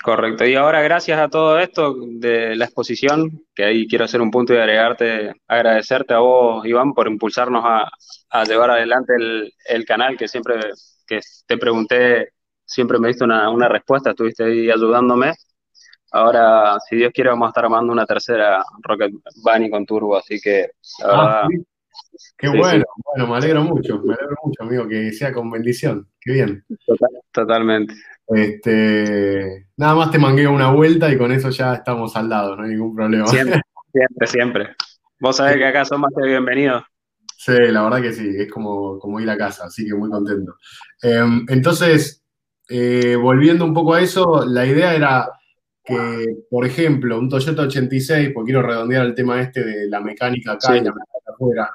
Correcto. 0.02 0.44
Y 0.44 0.56
ahora, 0.56 0.82
gracias 0.82 1.18
a 1.18 1.28
todo 1.28 1.58
esto 1.58 1.94
de 1.96 2.56
la 2.56 2.64
exposición, 2.64 3.44
que 3.54 3.64
ahí 3.64 3.86
quiero 3.86 4.04
hacer 4.04 4.20
un 4.20 4.30
punto 4.30 4.52
y 4.52 4.56
agregarte, 4.56 5.32
agradecerte 5.46 6.12
a 6.12 6.18
vos, 6.18 6.66
Iván, 6.66 6.92
por 6.92 7.06
impulsarnos 7.06 7.62
a, 7.64 8.44
llevar 8.44 8.70
adelante 8.70 9.12
el, 9.68 9.84
canal, 9.84 10.16
que 10.16 10.26
siempre 10.26 10.56
que 11.06 11.20
te 11.46 11.56
pregunté, 11.56 12.30
siempre 12.64 12.98
me 12.98 13.08
diste 13.08 13.24
una, 13.24 13.48
una 13.50 13.68
respuesta, 13.68 14.10
estuviste 14.10 14.44
ahí 14.44 14.70
ayudándome. 14.70 15.34
Ahora, 16.10 16.78
si 16.88 16.96
Dios 16.96 17.12
quiere, 17.14 17.30
vamos 17.30 17.46
a 17.46 17.50
estar 17.50 17.64
armando 17.64 17.92
una 17.92 18.04
tercera 18.04 18.62
Rocket 18.82 19.12
Bunny 19.42 19.70
con 19.70 19.86
turbo, 19.86 20.16
así 20.16 20.40
que 20.40 20.70
la 20.98 21.42
ah, 21.42 21.48
Qué 22.36 22.48
bueno, 22.48 22.84
bueno, 23.04 23.30
me 23.30 23.36
alegro 23.36 23.62
mucho, 23.62 23.98
me 24.02 24.14
alegro 24.14 24.36
mucho, 24.44 24.62
amigo, 24.62 24.88
que 24.88 25.12
sea 25.12 25.32
con 25.32 25.50
bendición. 25.50 26.08
Qué 26.20 26.32
bien. 26.32 26.64
totalmente. 27.32 27.94
Este, 28.28 29.66
nada 29.76 29.94
más 29.94 30.10
te 30.10 30.18
mangueo 30.18 30.52
una 30.52 30.70
vuelta 30.70 31.10
y 31.12 31.18
con 31.18 31.32
eso 31.32 31.50
ya 31.50 31.74
estamos 31.74 32.16
al 32.16 32.28
lado, 32.28 32.56
no 32.56 32.62
hay 32.62 32.70
ningún 32.70 32.94
problema. 32.94 33.26
Siempre, 33.26 33.60
siempre, 33.92 34.26
siempre. 34.26 34.76
Vos 35.20 35.36
sabés 35.36 35.56
que 35.56 35.66
acá 35.66 35.84
son 35.84 36.00
más 36.00 36.12
que 36.16 36.26
bienvenidos. 36.26 36.82
Sí, 37.36 37.52
la 37.52 37.82
verdad 37.82 38.02
que 38.02 38.12
sí, 38.12 38.28
es 38.36 38.50
como, 38.50 38.98
como 38.98 39.20
ir 39.20 39.28
a 39.28 39.36
casa, 39.36 39.64
así 39.66 39.84
que 39.84 39.94
muy 39.94 40.08
contento. 40.08 40.54
Em, 41.02 41.44
entonces, 41.48 42.22
eh, 42.68 43.16
volviendo 43.16 43.64
un 43.64 43.74
poco 43.74 43.94
a 43.94 44.00
eso, 44.00 44.44
la 44.46 44.64
idea 44.64 44.94
era 44.94 45.28
que, 45.84 46.44
por 46.48 46.64
ejemplo, 46.64 47.18
un 47.18 47.28
Toyota 47.28 47.62
86, 47.62 48.30
porque 48.32 48.52
quiero 48.52 48.66
redondear 48.66 49.06
el 49.06 49.14
tema 49.14 49.40
este 49.40 49.64
de 49.64 49.88
la 49.88 50.00
mecánica 50.00 50.52
acá 50.52 50.76
y 50.76 50.80
la 50.80 50.92
mecánica 50.92 51.32
afuera, 51.34 51.70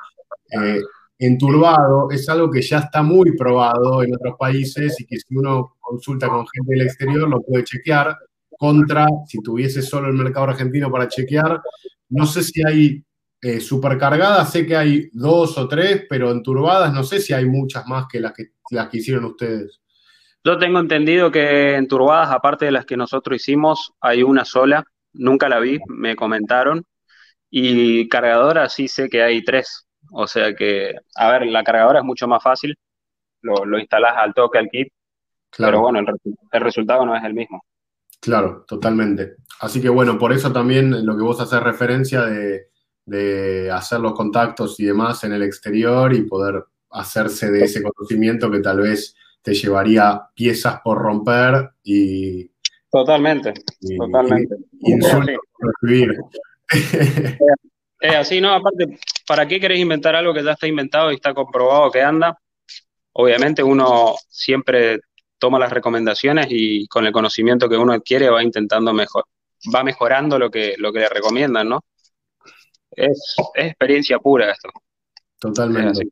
eh, 0.51 0.81
enturbado 1.19 2.09
es 2.11 2.27
algo 2.29 2.51
que 2.51 2.61
ya 2.61 2.79
está 2.79 3.01
muy 3.01 3.35
probado 3.35 4.03
en 4.03 4.13
otros 4.13 4.35
países 4.37 4.99
y 4.99 5.05
que 5.05 5.17
si 5.17 5.35
uno 5.35 5.75
consulta 5.79 6.27
con 6.27 6.45
gente 6.47 6.75
del 6.75 6.81
exterior 6.81 7.27
lo 7.27 7.41
puede 7.41 7.63
chequear 7.63 8.15
contra 8.57 9.07
si 9.27 9.41
tuviese 9.41 9.81
solo 9.81 10.07
el 10.07 10.13
mercado 10.13 10.47
argentino 10.47 10.91
para 10.91 11.07
chequear. 11.07 11.61
No 12.09 12.25
sé 12.25 12.43
si 12.43 12.61
hay 12.65 13.03
eh, 13.41 13.59
supercargadas, 13.59 14.51
sé 14.51 14.65
que 14.65 14.75
hay 14.75 15.09
dos 15.13 15.57
o 15.57 15.67
tres, 15.67 16.05
pero 16.09 16.31
enturbadas 16.31 16.93
no 16.93 17.03
sé 17.03 17.19
si 17.19 17.33
hay 17.33 17.45
muchas 17.45 17.85
más 17.87 18.07
que 18.07 18.19
las 18.19 18.33
que, 18.33 18.51
las 18.71 18.89
que 18.89 18.97
hicieron 18.97 19.25
ustedes. 19.25 19.79
Yo 20.43 20.57
tengo 20.57 20.79
entendido 20.79 21.29
que 21.29 21.75
enturbadas, 21.75 22.31
aparte 22.31 22.65
de 22.65 22.71
las 22.71 22.85
que 22.85 22.95
nosotros 22.95 23.35
hicimos, 23.35 23.93
hay 23.99 24.23
una 24.23 24.45
sola. 24.45 24.85
Nunca 25.13 25.49
la 25.49 25.59
vi, 25.59 25.79
me 25.87 26.15
comentaron. 26.15 26.85
Y 27.49 28.07
cargadoras 28.07 28.73
sí 28.73 28.87
sé 28.87 29.09
que 29.09 29.23
hay 29.23 29.43
tres. 29.43 29.86
O 30.11 30.27
sea 30.27 30.55
que, 30.55 30.95
a 31.15 31.31
ver, 31.31 31.47
la 31.47 31.63
cargadora 31.63 31.99
es 31.99 32.05
mucho 32.05 32.27
más 32.27 32.41
fácil, 32.41 32.77
lo, 33.41 33.65
lo 33.65 33.79
instalás 33.79 34.15
al 34.17 34.33
toque 34.33 34.57
al 34.57 34.69
kit, 34.69 34.89
pero 35.57 35.81
bueno, 35.81 35.99
el, 35.99 36.61
resultado 36.61 37.05
no 37.05 37.15
es 37.15 37.23
el 37.23 37.33
mismo. 37.33 37.63
Claro, 38.19 38.65
totalmente. 38.67 39.35
Así 39.59 39.81
que 39.81 39.89
bueno, 39.89 40.17
por 40.17 40.33
eso 40.33 40.51
también 40.51 41.05
lo 41.05 41.15
que 41.15 41.23
vos 41.23 41.39
haces 41.39 41.61
referencia 41.61 42.21
de, 42.21 42.67
de 43.05 43.71
hacer 43.71 43.99
los 43.99 44.13
contactos 44.13 44.79
y 44.79 44.85
demás 44.85 45.23
en 45.23 45.33
el 45.33 45.43
exterior 45.43 46.13
y 46.13 46.23
poder 46.23 46.63
hacerse 46.91 47.51
de 47.51 47.63
ese 47.63 47.81
conocimiento 47.81 48.51
que 48.51 48.59
tal 48.59 48.81
vez 48.81 49.15
te 49.41 49.53
llevaría 49.53 50.21
piezas 50.33 50.81
por 50.83 50.97
romper 50.99 51.71
y... 51.83 52.49
Totalmente, 52.89 53.53
totalmente. 53.97 54.55
Y, 54.79 54.95
Es 57.99 58.15
así, 58.15 58.39
¿no? 58.39 58.53
Aparte, 58.53 58.99
¿para 59.25 59.47
qué 59.47 59.59
querés 59.59 59.79
inventar 59.79 60.15
algo 60.15 60.33
que 60.33 60.43
ya 60.43 60.51
está 60.51 60.67
inventado 60.67 61.11
y 61.11 61.15
está 61.15 61.33
comprobado 61.33 61.91
que 61.91 62.01
anda? 62.01 62.37
Obviamente 63.13 63.63
uno 63.63 64.15
siempre 64.29 64.99
toma 65.39 65.59
las 65.59 65.71
recomendaciones 65.71 66.47
y 66.49 66.87
con 66.87 67.05
el 67.05 67.11
conocimiento 67.11 67.67
que 67.67 67.77
uno 67.77 67.93
adquiere 67.93 68.29
va 68.29 68.43
intentando 68.43 68.93
mejor, 68.93 69.25
va 69.73 69.83
mejorando 69.83 70.37
lo 70.37 70.51
que, 70.51 70.75
lo 70.77 70.91
que 70.91 70.99
le 70.99 71.09
recomiendan, 71.09 71.69
¿no? 71.69 71.83
Es, 72.91 73.35
experiencia 73.55 74.19
pura 74.19 74.51
esto. 74.51 74.69
Totalmente. 75.39 76.09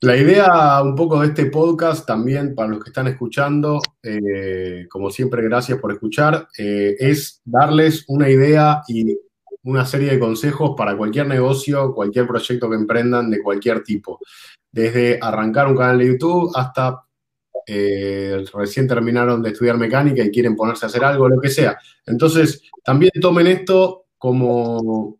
La 0.00 0.16
idea 0.16 0.82
un 0.82 0.94
poco 0.94 1.20
de 1.20 1.28
este 1.28 1.46
podcast 1.46 2.06
también 2.06 2.54
para 2.54 2.68
los 2.68 2.82
que 2.82 2.90
están 2.90 3.06
escuchando, 3.06 3.80
eh, 4.02 4.86
como 4.90 5.10
siempre 5.10 5.42
gracias 5.42 5.78
por 5.78 5.92
escuchar, 5.92 6.48
eh, 6.58 6.94
es 6.98 7.40
darles 7.44 8.04
una 8.08 8.28
idea 8.28 8.82
y 8.86 9.16
una 9.64 9.84
serie 9.84 10.10
de 10.10 10.18
consejos 10.18 10.74
para 10.76 10.96
cualquier 10.96 11.26
negocio, 11.26 11.92
cualquier 11.94 12.26
proyecto 12.26 12.68
que 12.68 12.76
emprendan 12.76 13.30
de 13.30 13.42
cualquier 13.42 13.82
tipo. 13.82 14.20
Desde 14.70 15.18
arrancar 15.20 15.68
un 15.68 15.76
canal 15.76 15.98
de 15.98 16.06
YouTube 16.06 16.52
hasta 16.54 17.04
eh, 17.66 18.44
recién 18.52 18.86
terminaron 18.86 19.42
de 19.42 19.50
estudiar 19.50 19.78
mecánica 19.78 20.22
y 20.22 20.30
quieren 20.30 20.54
ponerse 20.54 20.84
a 20.84 20.88
hacer 20.88 21.04
algo, 21.04 21.28
lo 21.28 21.40
que 21.40 21.48
sea. 21.48 21.78
Entonces, 22.06 22.62
también 22.84 23.12
tomen 23.20 23.46
esto 23.46 24.06
como, 24.18 25.18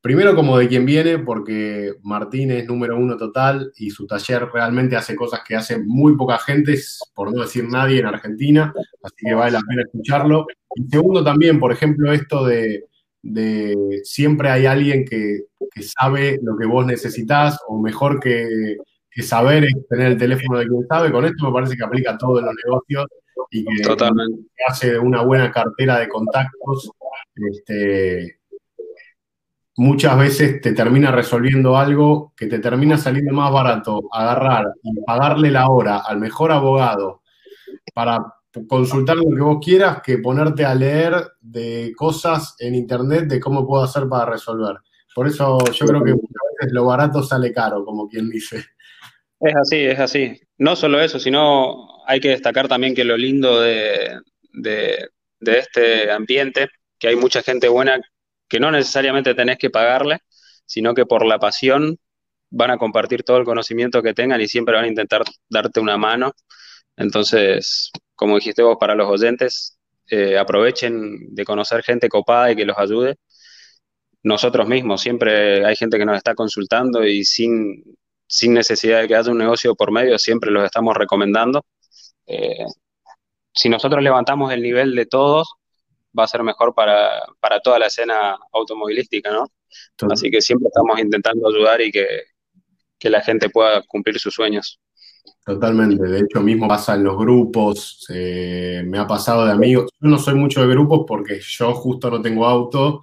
primero 0.00 0.36
como 0.36 0.56
de 0.58 0.68
quien 0.68 0.86
viene, 0.86 1.18
porque 1.18 1.94
Martín 2.02 2.52
es 2.52 2.66
número 2.66 2.96
uno 2.96 3.16
total 3.16 3.72
y 3.76 3.90
su 3.90 4.06
taller 4.06 4.48
realmente 4.52 4.94
hace 4.94 5.16
cosas 5.16 5.40
que 5.46 5.56
hace 5.56 5.78
muy 5.78 6.16
poca 6.16 6.38
gente, 6.38 6.78
por 7.12 7.34
no 7.34 7.42
decir 7.42 7.64
nadie 7.64 7.98
en 7.98 8.06
Argentina, 8.06 8.72
así 9.02 9.16
que 9.26 9.34
vale 9.34 9.52
la 9.52 9.62
pena 9.66 9.82
escucharlo. 9.82 10.46
Y 10.76 10.88
segundo 10.88 11.24
también, 11.24 11.58
por 11.58 11.72
ejemplo, 11.72 12.12
esto 12.12 12.44
de 12.44 12.84
de 13.24 14.02
siempre 14.04 14.50
hay 14.50 14.66
alguien 14.66 15.04
que, 15.04 15.46
sabe 15.82 16.38
lo 16.42 16.56
que 16.56 16.66
vos 16.66 16.86
necesitas 16.86 17.58
o 17.66 17.80
mejor 17.80 18.20
que, 18.20 18.76
saber 19.22 19.64
es 19.64 19.88
tener 19.88 20.08
el 20.08 20.18
teléfono 20.18 20.58
de 20.58 20.66
quien 20.66 20.86
sabe. 20.88 21.10
Con 21.10 21.24
esto 21.24 21.46
me 21.46 21.52
parece 21.52 21.76
que 21.76 21.84
aplica 21.84 22.12
a 22.12 22.18
todos 22.18 22.42
los 22.42 22.54
negocios 22.64 23.06
y 23.50 23.64
que, 23.64 23.94
hace 24.68 24.98
una 24.98 25.22
buena 25.22 25.50
cartera 25.50 25.98
de 25.98 26.08
contactos. 26.08 26.90
Este, 27.34 28.40
muchas 29.76 30.18
veces 30.18 30.60
te 30.60 30.72
termina 30.72 31.10
resolviendo 31.10 31.76
algo 31.76 32.32
que 32.36 32.46
te 32.46 32.58
termina 32.58 32.98
saliendo 32.98 33.32
más 33.32 33.50
barato 33.52 34.02
agarrar 34.12 34.66
y 34.82 35.00
pagarle 35.04 35.50
la 35.50 35.68
hora 35.68 35.98
al 35.98 36.18
mejor 36.18 36.52
abogado 36.52 37.22
para 37.94 38.18
consultar 38.68 39.16
lo 39.16 39.34
que 39.34 39.42
vos 39.42 39.58
quieras 39.64 40.00
que 40.02 40.18
ponerte 40.18 40.64
a 40.64 40.74
leer 40.74 41.14
de 41.40 41.92
cosas 41.96 42.54
en 42.58 42.74
internet 42.74 43.24
de 43.26 43.40
cómo 43.40 43.66
puedo 43.66 43.82
hacer 43.84 44.08
para 44.08 44.30
resolver. 44.30 44.76
Por 45.14 45.26
eso 45.26 45.58
yo 45.72 45.86
creo 45.86 46.04
que 46.04 46.12
muchas 46.12 46.42
veces 46.58 46.72
lo 46.72 46.86
barato 46.86 47.22
sale 47.22 47.52
caro, 47.52 47.84
como 47.84 48.08
quien 48.08 48.28
dice. 48.28 48.64
Es 49.40 49.56
así, 49.56 49.76
es 49.76 49.98
así. 49.98 50.40
No 50.58 50.76
solo 50.76 51.00
eso, 51.00 51.18
sino 51.18 52.04
hay 52.06 52.20
que 52.20 52.30
destacar 52.30 52.68
también 52.68 52.94
que 52.94 53.04
lo 53.04 53.16
lindo 53.16 53.60
de, 53.60 54.20
de, 54.52 55.08
este 55.40 56.10
ambiente, 56.10 56.68
que 56.98 57.08
hay 57.08 57.16
mucha 57.16 57.42
gente 57.42 57.68
buena 57.68 58.00
que 58.48 58.60
no 58.60 58.70
necesariamente 58.70 59.34
tenés 59.34 59.58
que 59.58 59.70
pagarle, 59.70 60.18
sino 60.64 60.94
que 60.94 61.06
por 61.06 61.26
la 61.26 61.38
pasión 61.38 61.98
van 62.50 62.70
a 62.70 62.78
compartir 62.78 63.24
todo 63.24 63.36
el 63.36 63.44
conocimiento 63.44 64.02
que 64.02 64.14
tengan 64.14 64.40
y 64.40 64.48
siempre 64.48 64.74
van 64.74 64.84
a 64.84 64.88
intentar 64.88 65.24
darte 65.48 65.80
una 65.80 65.96
mano. 65.96 66.32
Entonces, 66.96 67.90
como 68.14 68.36
dijiste 68.36 68.62
vos, 68.62 68.76
para 68.78 68.94
los 68.94 69.08
oyentes, 69.08 69.78
eh, 70.08 70.38
aprovechen 70.38 71.34
de 71.34 71.44
conocer 71.44 71.82
gente 71.82 72.08
copada 72.08 72.52
y 72.52 72.56
que 72.56 72.64
los 72.64 72.78
ayude. 72.78 73.16
Nosotros 74.22 74.68
mismos, 74.68 75.02
siempre 75.02 75.64
hay 75.66 75.76
gente 75.76 75.98
que 75.98 76.06
nos 76.06 76.16
está 76.16 76.34
consultando 76.34 77.04
y 77.04 77.24
sin, 77.24 77.84
sin 78.26 78.54
necesidad 78.54 79.02
de 79.02 79.08
que 79.08 79.16
haya 79.16 79.30
un 79.30 79.38
negocio 79.38 79.74
por 79.74 79.92
medio, 79.92 80.18
siempre 80.18 80.50
los 80.50 80.64
estamos 80.64 80.96
recomendando. 80.96 81.64
Eh, 82.26 82.64
si 83.52 83.68
nosotros 83.68 84.02
levantamos 84.02 84.52
el 84.52 84.62
nivel 84.62 84.94
de 84.94 85.06
todos, 85.06 85.54
va 86.18 86.24
a 86.24 86.28
ser 86.28 86.42
mejor 86.42 86.74
para, 86.74 87.22
toda 87.62 87.78
la 87.78 87.86
escena 87.86 88.36
automovilística, 88.52 89.30
¿no? 89.30 89.46
Así 90.10 90.30
que 90.30 90.40
siempre 90.40 90.68
estamos 90.68 90.98
intentando 91.00 91.48
ayudar 91.48 91.80
y 91.80 91.90
que, 91.90 92.06
que 92.98 93.10
la 93.10 93.20
gente 93.20 93.50
pueda 93.50 93.82
cumplir 93.82 94.18
sus 94.18 94.34
sueños. 94.34 94.80
Totalmente, 95.44 96.02
de 96.06 96.20
hecho 96.20 96.40
mismo 96.40 96.66
pasa 96.66 96.94
en 96.94 97.04
los 97.04 97.18
grupos, 97.18 98.06
me 98.08 98.98
ha 98.98 99.06
pasado 99.06 99.44
de 99.44 99.52
amigos, 99.52 99.90
yo 100.00 100.08
no 100.08 100.18
soy 100.18 100.34
mucho 100.34 100.62
de 100.62 100.68
grupos 100.68 101.04
porque 101.06 101.38
yo 101.40 101.74
justo 101.74 102.10
no 102.10 102.22
tengo 102.22 102.46
auto 102.46 103.02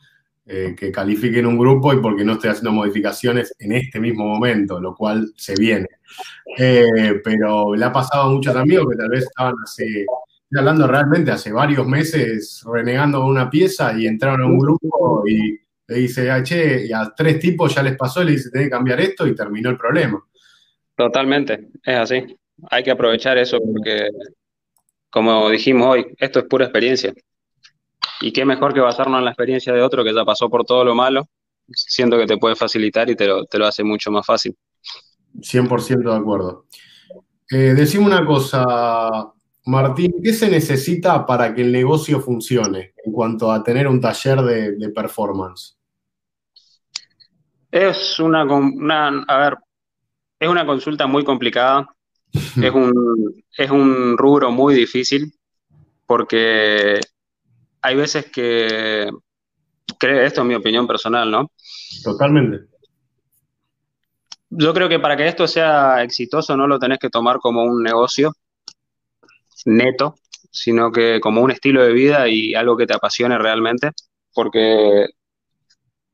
eh, 0.53 0.75
que 0.75 0.91
califique 0.91 1.39
en 1.39 1.45
un 1.45 1.57
grupo 1.57 1.93
y 1.93 2.01
porque 2.01 2.25
no 2.25 2.33
estoy 2.33 2.49
haciendo 2.49 2.73
modificaciones 2.73 3.55
en 3.59 3.71
este 3.71 4.01
mismo 4.01 4.25
momento, 4.25 4.81
lo 4.81 4.95
cual 4.95 5.31
se 5.37 5.55
viene. 5.55 5.87
Eh, 6.57 7.21
pero 7.23 7.73
le 7.73 7.85
ha 7.85 7.91
pasado 7.93 8.23
a 8.23 8.29
muchos 8.31 8.53
amigos 8.55 8.87
que 8.89 8.97
tal 8.97 9.09
vez 9.09 9.23
estaban 9.23 9.53
hace, 9.63 10.05
hablando 10.53 10.87
realmente 10.87 11.31
hace 11.31 11.51
varios 11.53 11.87
meses 11.87 12.63
renegando 12.65 13.23
una 13.23 13.49
pieza 13.49 13.97
y 13.97 14.07
entraron 14.07 14.41
a 14.41 14.45
un 14.47 14.59
grupo 14.59 15.23
y 15.25 15.57
le 15.87 15.95
dice, 15.95 16.29
ah, 16.29 16.43
che, 16.43 16.87
y 16.87 16.91
a 16.91 17.13
tres 17.15 17.39
tipos 17.39 17.73
ya 17.73 17.83
les 17.83 17.95
pasó, 17.95 18.23
le 18.23 18.31
dice, 18.31 18.49
tenés 18.49 18.67
que 18.67 18.71
cambiar 18.71 18.99
esto 18.99 19.27
y 19.27 19.35
terminó 19.35 19.69
el 19.69 19.77
problema. 19.77 20.21
Totalmente, 20.95 21.69
es 21.83 21.95
así. 21.95 22.37
Hay 22.69 22.83
que 22.83 22.91
aprovechar 22.91 23.37
eso 23.37 23.59
porque, 23.59 24.09
como 25.09 25.49
dijimos 25.49 25.87
hoy, 25.87 26.05
esto 26.17 26.39
es 26.39 26.45
pura 26.45 26.65
experiencia. 26.65 27.13
Y 28.21 28.31
qué 28.31 28.45
mejor 28.45 28.73
que 28.73 28.79
basarnos 28.79 29.19
en 29.19 29.25
la 29.25 29.31
experiencia 29.31 29.73
de 29.73 29.81
otro 29.81 30.03
que 30.03 30.13
ya 30.13 30.23
pasó 30.23 30.49
por 30.49 30.63
todo 30.63 30.85
lo 30.85 30.93
malo, 30.93 31.27
siento 31.73 32.17
que 32.17 32.27
te 32.27 32.37
puede 32.37 32.55
facilitar 32.55 33.09
y 33.09 33.15
te 33.15 33.25
lo, 33.27 33.45
te 33.45 33.57
lo 33.57 33.65
hace 33.65 33.83
mucho 33.83 34.11
más 34.11 34.25
fácil. 34.25 34.55
100% 35.39 36.11
de 36.11 36.15
acuerdo. 36.15 36.65
Eh, 37.49 37.73
decime 37.75 38.05
una 38.05 38.25
cosa, 38.25 39.33
Martín, 39.65 40.13
¿qué 40.23 40.33
se 40.33 40.49
necesita 40.49 41.25
para 41.25 41.53
que 41.53 41.61
el 41.61 41.71
negocio 41.71 42.19
funcione 42.19 42.93
en 43.03 43.11
cuanto 43.11 43.51
a 43.51 43.61
tener 43.61 43.87
un 43.87 43.99
taller 43.99 44.41
de, 44.41 44.89
performance? 44.89 45.77
Es 47.71 48.19
una, 48.19 48.41
a 49.27 49.37
ver, 49.37 49.57
es 50.41 50.49
una 50.49 50.65
consulta 50.65 51.05
muy 51.05 51.23
complicada, 51.23 51.87
es, 52.33 52.71
un, 52.73 53.43
es 53.55 53.69
un 53.69 54.17
rubro 54.17 54.51
muy 54.51 54.73
difícil 54.73 55.31
porque 56.07 56.99
hay 57.81 57.95
veces 57.95 58.25
que, 58.31 59.07
esto 60.01 60.41
es 60.41 60.47
mi 60.47 60.55
opinión 60.55 60.87
personal, 60.87 61.29
¿no? 61.29 61.51
Totalmente. 62.03 62.65
Yo 64.49 64.73
creo 64.73 64.89
que 64.89 64.99
para 64.99 65.15
que 65.15 65.27
esto 65.27 65.47
sea 65.47 66.01
exitoso 66.03 66.57
no 66.57 66.67
lo 66.67 66.79
tenés 66.79 66.97
que 66.97 67.09
tomar 67.09 67.37
como 67.37 67.63
un 67.63 67.83
negocio 67.83 68.33
neto, 69.65 70.15
sino 70.49 70.91
que 70.91 71.19
como 71.21 71.41
un 71.41 71.51
estilo 71.51 71.83
de 71.83 71.93
vida 71.93 72.27
y 72.27 72.55
algo 72.55 72.75
que 72.75 72.87
te 72.87 72.95
apasione 72.95 73.37
realmente, 73.37 73.91
porque 74.33 75.05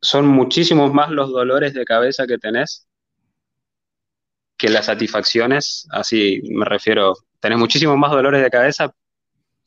son 0.02 0.28
muchísimos 0.28 0.94
más 0.94 1.12
los 1.12 1.32
dolores 1.32 1.74
de 1.74 1.86
cabeza 1.86 2.28
que 2.28 2.38
tenés 2.38 2.88
que 4.58 4.70
las 4.70 4.86
satisfacciones, 4.86 5.88
así 5.92 6.42
me 6.50 6.66
refiero, 6.66 7.14
tenés 7.40 7.60
muchísimos 7.60 7.98
más 7.98 8.12
dolores 8.12 8.42
de 8.42 8.50
cabeza 8.50 8.92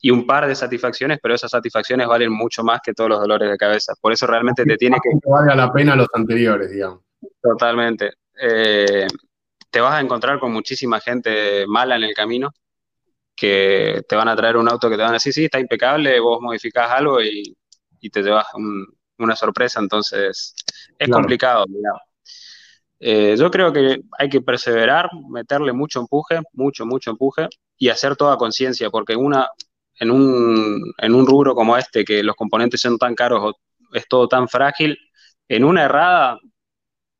y 0.01 0.11
un 0.11 0.25
par 0.25 0.47
de 0.47 0.55
satisfacciones, 0.55 1.19
pero 1.21 1.35
esas 1.35 1.51
satisfacciones 1.51 2.07
valen 2.07 2.31
mucho 2.31 2.63
más 2.63 2.81
que 2.83 2.93
todos 2.93 3.09
los 3.09 3.19
dolores 3.19 3.49
de 3.49 3.57
cabeza. 3.57 3.93
Por 4.01 4.11
eso 4.11 4.27
realmente 4.27 4.65
te 4.65 4.75
tiene 4.75 4.97
que... 5.01 5.09
valga 5.29 5.55
la 5.55 5.71
pena 5.71 5.95
los 5.95 6.07
anteriores, 6.13 6.71
digamos. 6.71 7.01
Totalmente. 7.41 8.11
Eh, 8.41 9.07
te 9.69 9.79
vas 9.79 9.93
a 9.93 10.01
encontrar 10.01 10.39
con 10.39 10.51
muchísima 10.51 10.99
gente 10.99 11.65
mala 11.67 11.95
en 11.95 12.03
el 12.03 12.13
camino 12.13 12.51
que 13.35 14.03
te 14.07 14.15
van 14.15 14.27
a 14.27 14.35
traer 14.35 14.57
un 14.57 14.69
auto 14.69 14.89
que 14.89 14.97
te 14.97 15.01
van 15.01 15.11
a 15.11 15.13
decir, 15.13 15.33
sí, 15.33 15.45
está 15.45 15.59
impecable, 15.59 16.19
vos 16.19 16.41
modificás 16.41 16.91
algo 16.91 17.21
y, 17.21 17.55
te 18.11 18.23
llevas 18.23 18.47
una 19.17 19.35
sorpresa, 19.35 19.79
entonces 19.79 20.55
es 20.97 21.09
complicado. 21.09 21.65
Eh, 23.03 23.35
yo 23.35 23.49
creo 23.49 23.73
que 23.73 24.01
hay 24.17 24.29
que 24.29 24.41
perseverar, 24.41 25.09
meterle 25.29 25.73
mucho 25.73 25.99
empuje, 25.99 26.39
mucho, 26.53 26.85
mucho 26.85 27.09
empuje 27.11 27.47
y 27.77 27.89
hacer 27.89 28.15
toda 28.15 28.37
conciencia, 28.37 28.91
porque 28.91 29.15
una, 29.15 29.47
en, 29.99 30.11
un, 30.11 30.93
en 30.97 31.15
un 31.15 31.25
rubro 31.25 31.55
como 31.55 31.75
este, 31.77 32.05
que 32.05 32.21
los 32.21 32.35
componentes 32.35 32.79
son 32.79 32.97
tan 32.99 33.15
caros 33.15 33.41
o 33.43 33.53
es 33.93 34.07
todo 34.07 34.27
tan 34.27 34.47
frágil, 34.47 34.97
en 35.47 35.63
una 35.65 35.83
errada 35.85 36.39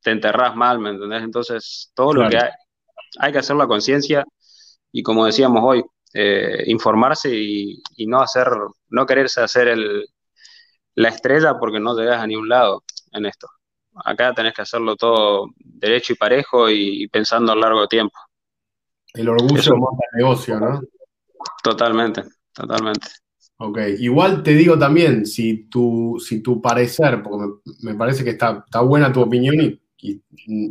te 0.01 0.11
enterrás 0.11 0.55
mal, 0.55 0.79
¿me 0.79 0.91
entendés? 0.91 1.23
Entonces, 1.23 1.91
todo 1.95 2.13
lo 2.13 2.29
que 2.29 2.37
hay, 2.37 2.49
hay 3.19 3.31
que 3.31 3.39
hacer 3.39 3.55
la 3.55 3.67
conciencia 3.67 4.23
y 4.91 5.03
como 5.03 5.25
decíamos 5.25 5.61
hoy, 5.63 5.83
eh, 6.13 6.63
informarse 6.67 7.33
y, 7.33 7.81
no 8.07 8.21
hacer, 8.21 8.47
no 8.89 9.05
quererse 9.05 9.41
hacer 9.41 9.69
el, 9.69 10.05
la 10.95 11.09
estrella 11.09 11.57
porque 11.59 11.79
no 11.79 11.97
llegas 11.97 12.21
a 12.21 12.27
ningún 12.27 12.49
lado 12.49 12.83
en 13.13 13.25
esto. 13.25 13.47
Acá 14.05 14.33
tenés 14.33 14.53
que 14.53 14.61
hacerlo 14.61 14.95
todo 14.95 15.49
derecho 15.57 16.13
y 16.13 16.15
parejo 16.15 16.69
y, 16.69 17.07
pensando 17.07 17.51
a 17.51 17.55
largo 17.55 17.87
tiempo. 17.87 18.17
El 19.13 19.29
orgullo 19.29 19.75
monta 19.75 20.05
el 20.13 20.19
negocio, 20.19 20.59
¿no? 20.59 20.81
Totalmente, 21.63 22.23
totalmente. 22.53 23.07
Ok, 23.57 23.77
igual 23.99 24.41
te 24.41 24.55
digo 24.55 24.79
también, 24.79 25.25
si 25.25 25.65
tu, 25.69 26.17
si 26.19 26.41
tu 26.41 26.61
parecer, 26.61 27.21
porque 27.21 27.59
me, 27.81 27.93
parece 27.93 28.23
que 28.23 28.31
está, 28.31 28.63
está, 28.65 28.81
buena 28.81 29.13
tu 29.13 29.21
opinión 29.21 29.55
y, 29.61 29.79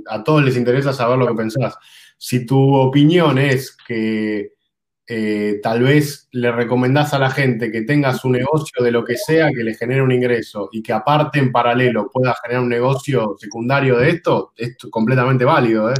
a 0.09 0.25
todos 0.25 0.43
les 0.43 0.57
interesa 0.57 0.93
saber 0.93 1.17
lo 1.17 1.29
que 1.29 1.35
pensás, 1.35 1.77
si 2.19 2.45
tu 2.45 2.75
opinión 2.75 3.39
es 3.39 3.77
que 3.87 4.55
eh, 5.12 5.59
tal 5.61 5.83
vez 5.83 6.29
le 6.31 6.52
recomendás 6.52 7.12
a 7.14 7.19
la 7.19 7.33
gente 7.33 7.73
que 7.73 7.83
tenga 7.83 8.14
su 8.14 8.31
negocio 8.31 8.81
de 8.81 8.93
lo 8.93 9.05
que 9.05 9.17
sea, 9.17 9.50
que 9.50 9.64
le 9.64 9.75
genere 9.75 10.02
un 10.02 10.12
ingreso 10.12 10.69
y 10.71 10.85
que 10.85 10.93
aparte 10.93 11.40
en 11.40 11.50
paralelo 11.50 12.09
pueda 12.12 12.33
generar 12.40 12.62
un 12.62 12.69
negocio 12.69 13.35
secundario 13.37 13.99
de 13.99 14.11
esto, 14.11 14.52
es 14.57 14.76
completamente 14.88 15.45
válido. 15.45 15.90
¿eh? 15.90 15.97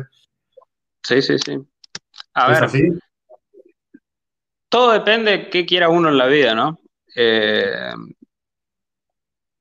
Sí, 1.03 1.23
sí, 1.23 1.39
sí. 1.45 1.59
A 2.35 2.51
ver, 2.51 2.71
todo 4.69 4.93
depende 4.93 5.33
de 5.33 5.51
qué 5.51 5.67
quiera 5.67 5.89
uno 5.89 6.09
en 6.09 6.17
la 6.17 6.27
vida, 6.29 6.55
¿no? 6.55 6.79
Eh, 7.17 7.93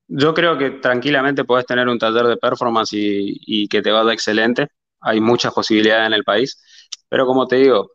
yo 0.06 0.32
creo 0.32 0.58
que 0.58 0.70
tranquilamente 0.70 1.42
puedes 1.42 1.66
tener 1.66 1.88
un 1.88 1.98
taller 1.98 2.26
de 2.26 2.36
performance 2.36 2.92
y, 2.92 3.36
y 3.46 3.66
que 3.66 3.82
te 3.82 3.90
vaya 3.90 4.12
excelente. 4.12 4.68
Hay 5.00 5.20
muchas 5.20 5.52
posibilidades 5.52 6.06
en 6.06 6.12
el 6.12 6.22
país, 6.22 6.62
pero 7.08 7.26
como 7.26 7.48
te 7.48 7.56
digo, 7.56 7.90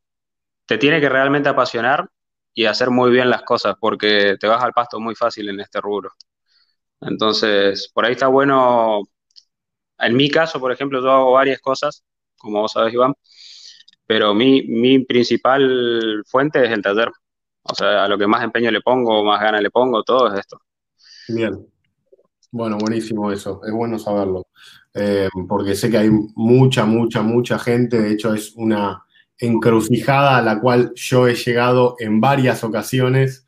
te 0.65 0.77
tiene 0.77 0.99
que 1.01 1.09
realmente 1.09 1.49
apasionar 1.49 2.09
y 2.53 2.65
hacer 2.65 2.89
muy 2.89 3.11
bien 3.11 3.29
las 3.29 3.43
cosas, 3.43 3.75
porque 3.79 4.37
te 4.39 4.47
vas 4.47 4.63
al 4.63 4.73
pasto 4.73 4.99
muy 4.99 5.15
fácil 5.15 5.49
en 5.49 5.59
este 5.59 5.81
rubro. 5.81 6.11
Entonces, 7.01 7.91
por 7.93 8.05
ahí 8.05 8.13
está 8.13 8.27
bueno, 8.27 9.01
en 9.99 10.15
mi 10.15 10.29
caso, 10.29 10.59
por 10.59 10.71
ejemplo, 10.71 11.01
yo 11.01 11.11
hago 11.11 11.31
varias 11.33 11.59
cosas, 11.61 12.03
como 12.37 12.61
vos 12.61 12.71
sabés, 12.71 12.93
Iván, 12.93 13.13
pero 14.05 14.33
mi, 14.33 14.63
mi 14.63 14.99
principal 14.99 16.23
fuente 16.27 16.63
es 16.65 16.71
el 16.71 16.81
taller. 16.81 17.11
O 17.63 17.73
sea, 17.75 18.05
a 18.05 18.07
lo 18.07 18.17
que 18.17 18.27
más 18.27 18.43
empeño 18.43 18.71
le 18.71 18.81
pongo, 18.81 19.23
más 19.23 19.41
ganas 19.41 19.61
le 19.61 19.71
pongo, 19.71 20.03
todo 20.03 20.31
es 20.31 20.39
esto. 20.39 20.59
Bien. 21.27 21.67
Bueno, 22.51 22.77
buenísimo 22.77 23.31
eso, 23.33 23.59
es 23.65 23.73
bueno 23.73 23.99
saberlo, 23.99 24.47
eh, 24.93 25.27
porque 25.45 25.75
sé 25.75 25.89
que 25.91 25.97
hay 25.97 26.09
mucha, 26.09 26.85
mucha, 26.85 27.21
mucha 27.21 27.59
gente, 27.59 27.99
de 27.99 28.13
hecho 28.13 28.33
es 28.33 28.53
una, 28.55 29.03
encrucijada 29.39 30.37
a 30.37 30.41
la 30.41 30.59
cual 30.59 30.91
yo 30.95 31.27
he 31.27 31.35
llegado 31.35 31.95
en 31.99 32.21
varias 32.21 32.63
ocasiones 32.63 33.45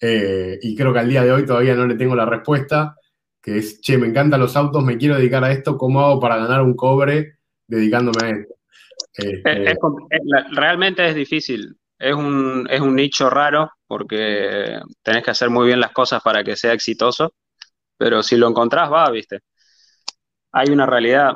eh, 0.00 0.58
y 0.62 0.76
creo 0.76 0.92
que 0.92 0.98
al 0.98 1.08
día 1.08 1.24
de 1.24 1.32
hoy 1.32 1.46
todavía 1.46 1.74
no 1.74 1.86
le 1.86 1.94
tengo 1.94 2.14
la 2.14 2.26
respuesta, 2.26 2.96
que 3.40 3.58
es, 3.58 3.80
che, 3.80 3.98
me 3.98 4.06
encantan 4.06 4.40
los 4.40 4.56
autos, 4.56 4.84
me 4.84 4.98
quiero 4.98 5.16
dedicar 5.16 5.44
a 5.44 5.52
esto, 5.52 5.76
¿cómo 5.76 6.00
hago 6.00 6.20
para 6.20 6.36
ganar 6.36 6.62
un 6.62 6.74
cobre 6.74 7.38
dedicándome 7.66 8.26
a 8.26 8.30
esto? 8.30 8.54
Este, 9.14 9.76
realmente 10.52 11.06
es 11.06 11.14
difícil, 11.14 11.76
es 11.98 12.14
un, 12.14 12.66
es 12.70 12.80
un 12.80 12.96
nicho 12.96 13.30
raro 13.30 13.70
porque 13.86 14.80
tenés 15.02 15.22
que 15.22 15.30
hacer 15.30 15.50
muy 15.50 15.66
bien 15.66 15.80
las 15.80 15.92
cosas 15.92 16.22
para 16.22 16.42
que 16.42 16.56
sea 16.56 16.72
exitoso, 16.72 17.32
pero 17.96 18.22
si 18.22 18.36
lo 18.36 18.48
encontrás 18.48 18.92
va, 18.92 19.10
viste. 19.10 19.40
Hay 20.52 20.68
una 20.70 20.86
realidad, 20.86 21.34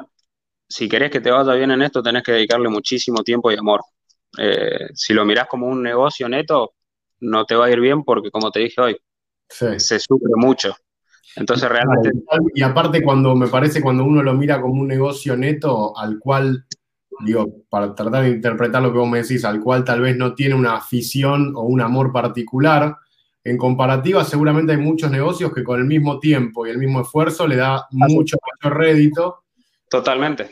si 0.68 0.88
querés 0.88 1.11
que 1.11 1.20
te 1.20 1.31
vaya 1.31 1.54
bien 1.54 1.70
en 1.70 1.83
esto, 1.83 2.02
tenés 2.02 2.22
que 2.22 2.33
dedicarle 2.33 2.68
muchísimo 2.68 3.22
tiempo 3.22 3.50
y 3.50 3.57
amor. 3.57 3.81
Eh, 4.37 4.88
si 4.94 5.14
lo 5.14 5.24
mirás 5.24 5.48
como 5.48 5.66
un 5.66 5.83
negocio 5.83 6.28
neto, 6.28 6.74
no 7.20 7.44
te 7.46 7.54
va 7.54 7.66
a 7.66 7.70
ir 7.70 7.81
bien 7.81 8.04
porque, 8.04 8.31
como 8.31 8.50
te 8.50 8.61
dije 8.61 8.81
hoy, 8.81 8.96
se 9.48 9.78
sufre 9.98 10.33
mucho. 10.37 10.76
Entonces, 11.37 11.68
realmente. 11.68 12.11
Y 12.54 12.62
aparte, 12.62 13.02
cuando 13.02 13.35
me 13.35 13.48
parece, 13.48 13.81
cuando 13.81 14.04
uno 14.04 14.22
lo 14.22 14.35
mira 14.35 14.61
como 14.61 14.81
un 14.81 14.88
negocio 14.88 15.37
neto, 15.37 15.96
al 15.96 16.18
cual, 16.18 16.66
digo, 17.24 17.62
para 17.70 17.94
tratar 17.94 18.24
de 18.24 18.31
interpretar 18.31 18.83
lo 18.83 18.92
que 18.92 18.98
vos 18.98 19.09
me 19.09 19.22
decís, 19.22 19.44
al 19.44 19.61
cual 19.61 19.85
tal 19.85 20.00
vez 20.00 20.16
no 20.16 20.35
tiene 20.35 20.54
una 20.54 20.76
afición 20.76 21.52
o 21.57 21.62
un 21.62 21.81
amor 21.81 22.12
particular, 22.12 22.96
en 23.44 23.57
comparativa, 23.57 24.24
seguramente 24.24 24.72
hay 24.72 24.78
muchos 24.78 25.11
negocios 25.11 25.54
que 25.54 25.64
con 25.64 25.81
el 25.81 25.87
mismo 25.87 26.18
tiempo 26.18 26.66
y 26.66 26.70
el 26.70 26.78
mismo 26.78 27.00
esfuerzo 27.00 27.46
le 27.46 27.57
da 27.57 27.87
mucho 27.90 28.37
mayor 28.61 28.78
rédito 28.78 29.44
Totalmente. 29.90 30.51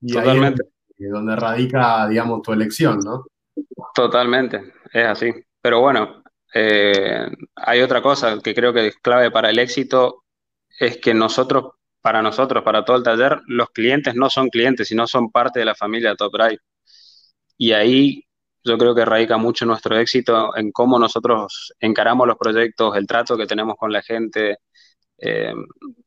Y 0.00 0.12
Totalmente. 0.12 0.64
es 0.98 1.10
donde 1.10 1.36
radica, 1.36 2.08
digamos, 2.08 2.42
tu 2.42 2.52
elección, 2.52 2.98
¿no? 3.00 3.26
Totalmente, 3.94 4.72
es 4.92 5.06
así. 5.06 5.32
Pero 5.60 5.80
bueno, 5.80 6.22
eh, 6.54 7.26
hay 7.56 7.80
otra 7.80 8.02
cosa 8.02 8.38
que 8.42 8.54
creo 8.54 8.72
que 8.72 8.88
es 8.88 8.96
clave 8.96 9.30
para 9.30 9.50
el 9.50 9.58
éxito, 9.58 10.24
es 10.78 10.98
que 10.98 11.14
nosotros, 11.14 11.72
para 12.00 12.22
nosotros, 12.22 12.64
para 12.64 12.84
todo 12.84 12.96
el 12.96 13.02
taller, 13.02 13.40
los 13.46 13.70
clientes 13.70 14.14
no 14.14 14.30
son 14.30 14.48
clientes, 14.48 14.88
sino 14.88 15.06
son 15.06 15.30
parte 15.30 15.60
de 15.60 15.66
la 15.66 15.74
familia 15.74 16.16
Top 16.16 16.32
Drive. 16.32 16.60
Y 17.58 17.72
ahí 17.72 18.26
yo 18.64 18.78
creo 18.78 18.94
que 18.94 19.04
radica 19.04 19.36
mucho 19.36 19.66
nuestro 19.66 19.98
éxito 19.98 20.56
en 20.56 20.72
cómo 20.72 20.98
nosotros 20.98 21.72
encaramos 21.80 22.26
los 22.26 22.36
proyectos, 22.36 22.96
el 22.96 23.06
trato 23.06 23.36
que 23.36 23.46
tenemos 23.46 23.76
con 23.76 23.92
la 23.92 24.02
gente. 24.02 24.58
Eh, 25.18 25.54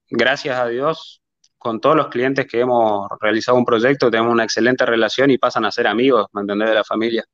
gracias 0.10 0.60
a 0.60 0.68
Dios, 0.68 1.23
con 1.63 1.80
todos 1.80 1.95
los 1.95 2.08
clientes 2.10 2.45
que 2.45 2.60
hemos 2.60 3.08
realizado 3.21 3.58
un 3.58 3.63
proyecto, 3.63 4.12
tenemos 4.12 4.34
una 4.34 4.43
excelente 4.43 4.86
relación 4.86 5.32
y 5.32 5.38
pasan 5.38 5.63
a 5.63 5.71
ser 5.71 5.88
amigos, 5.88 6.28
¿me 6.34 6.41
entendés? 6.41 6.69
De 6.69 6.76
la 6.76 6.84
familia. 6.84 7.26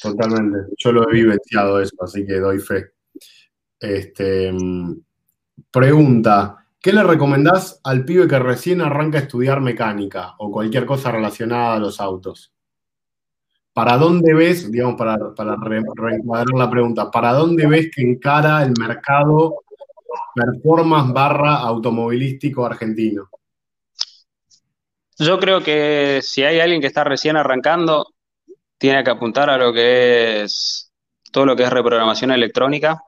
Totalmente. 0.00 0.72
Yo 0.78 0.92
lo 0.92 1.10
he 1.10 1.14
vivenciado 1.14 1.80
eso, 1.80 1.96
así 2.00 2.24
que 2.24 2.38
doy 2.38 2.60
fe. 2.60 2.92
Este, 3.80 4.52
pregunta, 5.70 6.64
¿qué 6.80 6.92
le 6.92 7.02
recomendás 7.02 7.80
al 7.82 8.04
pibe 8.04 8.28
que 8.28 8.38
recién 8.38 8.80
arranca 8.80 9.18
a 9.18 9.22
estudiar 9.22 9.60
mecánica 9.60 10.34
o 10.38 10.52
cualquier 10.52 10.86
cosa 10.86 11.10
relacionada 11.10 11.74
a 11.74 11.80
los 11.80 12.00
autos? 12.00 12.54
¿Para 13.72 13.96
dónde 13.96 14.32
ves, 14.32 14.70
digamos, 14.70 14.94
para, 14.94 15.34
para 15.34 15.56
reencuadrar 15.56 16.56
la 16.56 16.70
pregunta, 16.70 17.10
¿para 17.10 17.32
dónde 17.32 17.66
ves 17.66 17.90
que 17.92 18.02
encara 18.02 18.62
el 18.62 18.74
mercado 18.78 19.56
performance 20.34 21.12
barra 21.12 21.56
automovilístico 21.56 22.64
argentino? 22.64 23.28
Yo 25.24 25.38
creo 25.38 25.62
que 25.62 26.20
si 26.22 26.42
hay 26.42 26.58
alguien 26.58 26.80
que 26.80 26.88
está 26.88 27.04
recién 27.04 27.36
arrancando, 27.36 28.06
tiene 28.76 29.04
que 29.04 29.10
apuntar 29.10 29.50
a 29.50 29.56
lo 29.56 29.72
que 29.72 30.42
es 30.42 30.90
todo 31.30 31.46
lo 31.46 31.54
que 31.54 31.62
es 31.62 31.70
reprogramación 31.70 32.32
electrónica, 32.32 33.00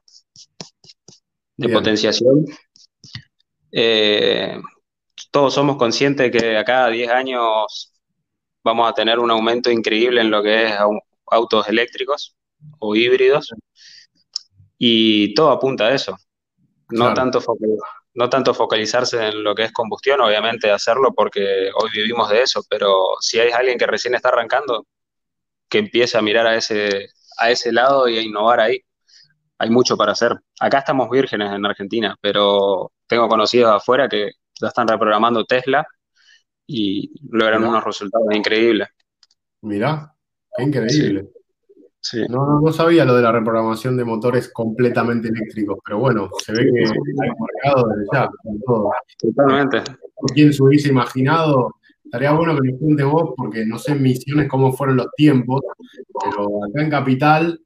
de 1.57 1.68
potenciación. 1.68 2.44
Eh, 3.72 4.61
todos 5.33 5.55
somos 5.55 5.77
conscientes 5.77 6.31
que 6.31 6.57
a 6.57 6.64
cada 6.64 6.88
10 6.88 7.11
años 7.11 7.92
vamos 8.62 8.88
a 8.88 8.94
tener 8.94 9.18
un 9.18 9.33
aumento 9.33 9.70
increíble 9.70 10.20
en 10.20 10.31
lo 10.31 10.42
que 10.42 10.66
es 10.66 10.74
autos 11.27 11.68
eléctricos 11.68 12.37
o 12.79 12.94
híbridos 12.94 13.53
y 14.79 15.35
todo 15.35 15.50
apunta 15.50 15.87
a 15.87 15.94
eso. 15.94 16.16
No, 16.90 17.12
tanto 17.12 17.40
no 18.14 18.31
tanto 18.31 18.55
focalizarse 18.55 19.29
en 19.29 19.42
lo 19.42 19.55
que 19.55 19.64
es 19.64 19.72
combustión, 19.72 20.20
obviamente 20.20 20.70
hacerlo 20.70 21.12
porque 21.14 21.70
hoy 21.74 21.90
vivimos 21.92 22.31
de 22.31 22.42
eso, 22.42 22.62
pero 22.68 23.16
si 23.20 23.40
hay 23.40 23.50
alguien 23.50 23.79
que 23.79 23.87
recién 23.87 24.14
está 24.14 24.29
arrancando, 24.29 24.87
que 25.68 25.79
empiece 25.79 26.16
a 26.16 26.22
mirar 26.22 26.46
a 26.46 26.57
ese, 26.57 27.09
a 27.38 27.50
ese 27.50 27.72
lado 27.72 28.09
y 28.09 28.18
a 28.18 28.22
innovar 28.22 28.61
ahí. 28.61 28.81
Hay 29.59 29.70
mucho 29.70 29.96
para 29.96 30.12
hacer. 30.12 30.33
Acá 30.61 30.79
estamos 30.79 31.11
vírgenes 31.11 31.53
en 31.53 31.64
Argentina, 31.66 32.16
pero 32.20 32.92
tengo 33.07 33.29
conocidos 33.29 33.72
afuera 33.74 34.09
que 34.09 34.33
ya 34.61 34.68
están 34.68 34.87
reprogramando 34.87 35.44
Tesla 35.44 35.87
y 36.66 37.12
logran 37.31 37.64
unos 37.64 37.85
resultados 37.85 38.27
increíbles. 38.33 38.88
Mirá, 39.62 40.14
qué 40.57 40.62
increíble. 40.62 41.29
No, 42.29 42.61
no, 42.61 42.73
sabía 42.73 43.05
lo 43.05 43.17
de 43.17 43.23
la 43.23 43.33
reprogramación 43.33 43.97
de 43.97 44.05
motores 44.05 44.49
completamente 44.53 45.29
eléctricos, 45.29 45.79
pero 45.85 45.99
bueno, 45.99 46.29
se 46.45 46.53
ve 46.53 46.71
que 46.73 46.85
hay 46.85 47.31
mercado 47.64 47.88
desde 47.88 48.07
ya. 48.12 48.31
Totalmente. 49.19 49.83
¿Quién 50.35 50.53
se 50.53 50.62
hubiese 50.62 50.90
imaginado? 50.90 51.77
Estaría 52.05 52.33
bueno 52.33 52.55
que 52.55 52.73
me 52.73 52.79
cuente 52.79 53.03
vos, 53.05 53.33
porque 53.37 53.64
no 53.64 53.79
sé 53.79 53.93
en 53.93 54.03
Misiones 54.03 54.49
cómo 54.49 54.73
fueron 54.73 54.99
los 54.99 55.09
tiempos, 55.17 55.62
pero 56.23 56.64
acá 56.64 56.83
en 56.83 56.90
Capital 56.90 57.61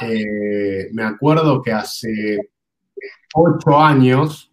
eh, 0.00 0.88
me 0.92 1.02
acuerdo 1.02 1.60
que 1.60 1.72
hace 1.72 2.38
ocho 3.34 3.78
años, 3.78 4.52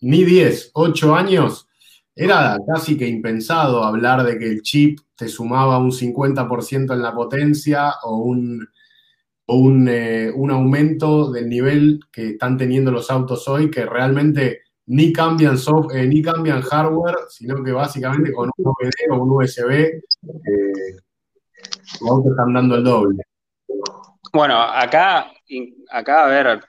ni 0.00 0.24
diez, 0.24 0.70
ocho 0.74 1.14
años, 1.14 1.66
era 2.14 2.58
casi 2.72 2.96
que 2.96 3.08
impensado 3.08 3.82
hablar 3.82 4.24
de 4.24 4.38
que 4.38 4.46
el 4.46 4.62
chip 4.62 5.00
te 5.16 5.28
sumaba 5.28 5.78
un 5.78 5.92
50% 5.92 6.92
en 6.92 7.02
la 7.02 7.14
potencia 7.14 7.94
o 8.02 8.18
un, 8.18 8.68
eh, 9.88 10.32
un, 10.34 10.50
aumento 10.50 11.30
del 11.30 11.48
nivel 11.48 12.00
que 12.10 12.30
están 12.30 12.56
teniendo 12.56 12.90
los 12.90 13.10
autos 13.10 13.46
hoy, 13.48 13.70
que 13.70 13.86
realmente 13.86 14.62
ni 14.86 15.12
cambian, 15.12 15.56
software, 15.56 16.04
eh, 16.04 16.06
ni 16.06 16.22
cambian 16.22 16.62
hardware, 16.62 17.16
sino 17.28 17.62
que 17.62 17.72
básicamente 17.72 18.32
con 18.32 18.50
un 18.56 18.66
OBD 18.66 19.12
o 19.12 19.22
un 19.22 19.30
USB 19.30 19.70
eh, 19.70 20.02
los 22.00 22.10
autos 22.10 22.32
están 22.32 22.52
dando 22.52 22.76
el 22.76 22.84
doble. 22.84 23.22
Bueno, 24.32 24.60
acá, 24.60 25.30
acá 25.90 26.24
a 26.24 26.28
ver, 26.28 26.60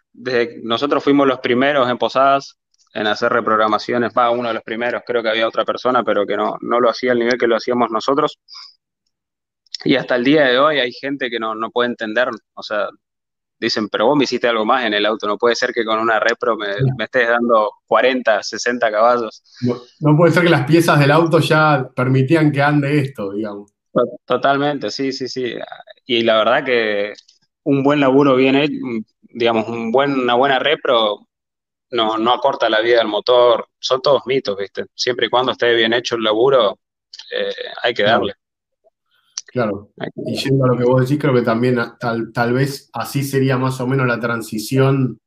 nosotros 0.64 1.04
fuimos 1.04 1.28
los 1.28 1.40
primeros 1.40 1.90
en 1.90 1.98
Posadas 1.98 2.60
en 2.96 3.08
hacer 3.08 3.32
reprogramaciones, 3.32 4.14
va 4.18 4.32
uno 4.32 4.48
de 4.48 4.54
los 4.54 4.64
primeros, 4.64 5.04
creo 5.06 5.22
que 5.22 5.30
había 5.30 5.48
otra 5.48 5.66
persona, 5.66 6.02
pero 6.04 6.26
que 6.26 6.38
no, 6.38 6.56
no 6.62 6.80
lo 6.80 6.90
hacía 6.90 7.12
al 7.12 7.20
nivel 7.20 7.38
que 7.38 7.46
lo 7.46 7.58
hacíamos 7.58 7.92
nosotros. 7.92 8.40
Y 9.84 9.98
hasta 9.98 10.16
el 10.16 10.24
día 10.24 10.46
de 10.46 10.58
hoy 10.58 10.80
hay 10.80 10.94
gente 10.94 11.30
que 11.30 11.38
no, 11.38 11.54
puede 11.74 11.90
entender, 11.90 12.30
o 12.54 12.64
sea, 12.64 12.88
dicen, 13.60 13.90
pero 13.90 14.06
vos 14.08 14.18
me 14.18 14.24
hiciste 14.24 14.48
algo 14.48 14.66
más 14.66 14.86
en 14.86 14.94
el 14.94 15.06
auto, 15.06 15.28
no 15.28 15.38
puede 15.38 15.56
ser 15.56 15.74
que 15.74 15.84
con 15.84 16.00
una 16.00 16.22
repro 16.22 16.56
me, 16.56 16.68
estés 17.04 17.28
dando 17.28 17.70
40, 17.86 18.42
60 18.42 18.90
caballos. 18.90 19.44
No, 20.00 20.16
puede 20.16 20.32
ser 20.32 20.44
que 20.44 20.50
las 20.50 20.66
piezas 20.66 20.98
del 20.98 21.12
auto 21.12 21.40
ya 21.40 21.90
permitían 21.94 22.50
que 22.50 22.62
ande 22.62 23.00
esto, 23.00 23.34
digamos. 23.34 23.74
Totalmente, 24.24 24.90
sí, 24.90 25.12
sí, 25.12 25.28
sí. 25.28 25.54
Y 26.06 26.24
la 26.24 26.38
verdad 26.38 26.64
que 26.64 27.12
un 27.64 27.84
buen 27.84 28.00
laburo 28.00 28.38
bien 28.38 28.56
hecho, 28.56 28.74
digamos, 29.22 29.68
un 29.68 29.92
buen, 29.92 30.14
una 30.18 30.36
buena 30.36 30.60
repro 30.60 31.28
no, 31.96 32.18
no 32.18 32.34
acorta 32.34 32.70
la 32.70 32.82
vida 32.82 33.00
del 33.00 33.08
motor, 33.08 33.68
son 33.80 34.02
todos 34.02 34.24
mitos, 34.26 34.58
¿viste? 34.58 34.86
Siempre 34.94 35.28
y 35.28 35.30
cuando 35.30 35.52
esté 35.52 35.74
bien 35.74 35.94
hecho 35.94 36.16
el 36.16 36.24
laburo, 36.24 36.80
eh, 37.32 37.54
hay 37.82 37.94
que 37.94 38.04
darle. 38.04 38.34
Claro. 39.48 39.92
Y 40.26 40.36
yendo 40.36 40.66
a 40.66 40.68
lo 40.68 40.78
que 40.78 40.84
vos 40.84 41.02
decís, 41.02 41.18
creo 41.20 41.34
que 41.34 41.42
también 41.42 41.80
tal, 42.00 42.34
tal 42.34 42.54
vez 42.54 42.90
así 42.94 43.24
sería 43.24 43.58
más 43.58 43.80
o 43.80 43.88
menos 43.88 44.06
la 44.06 44.20
transición 44.20 45.20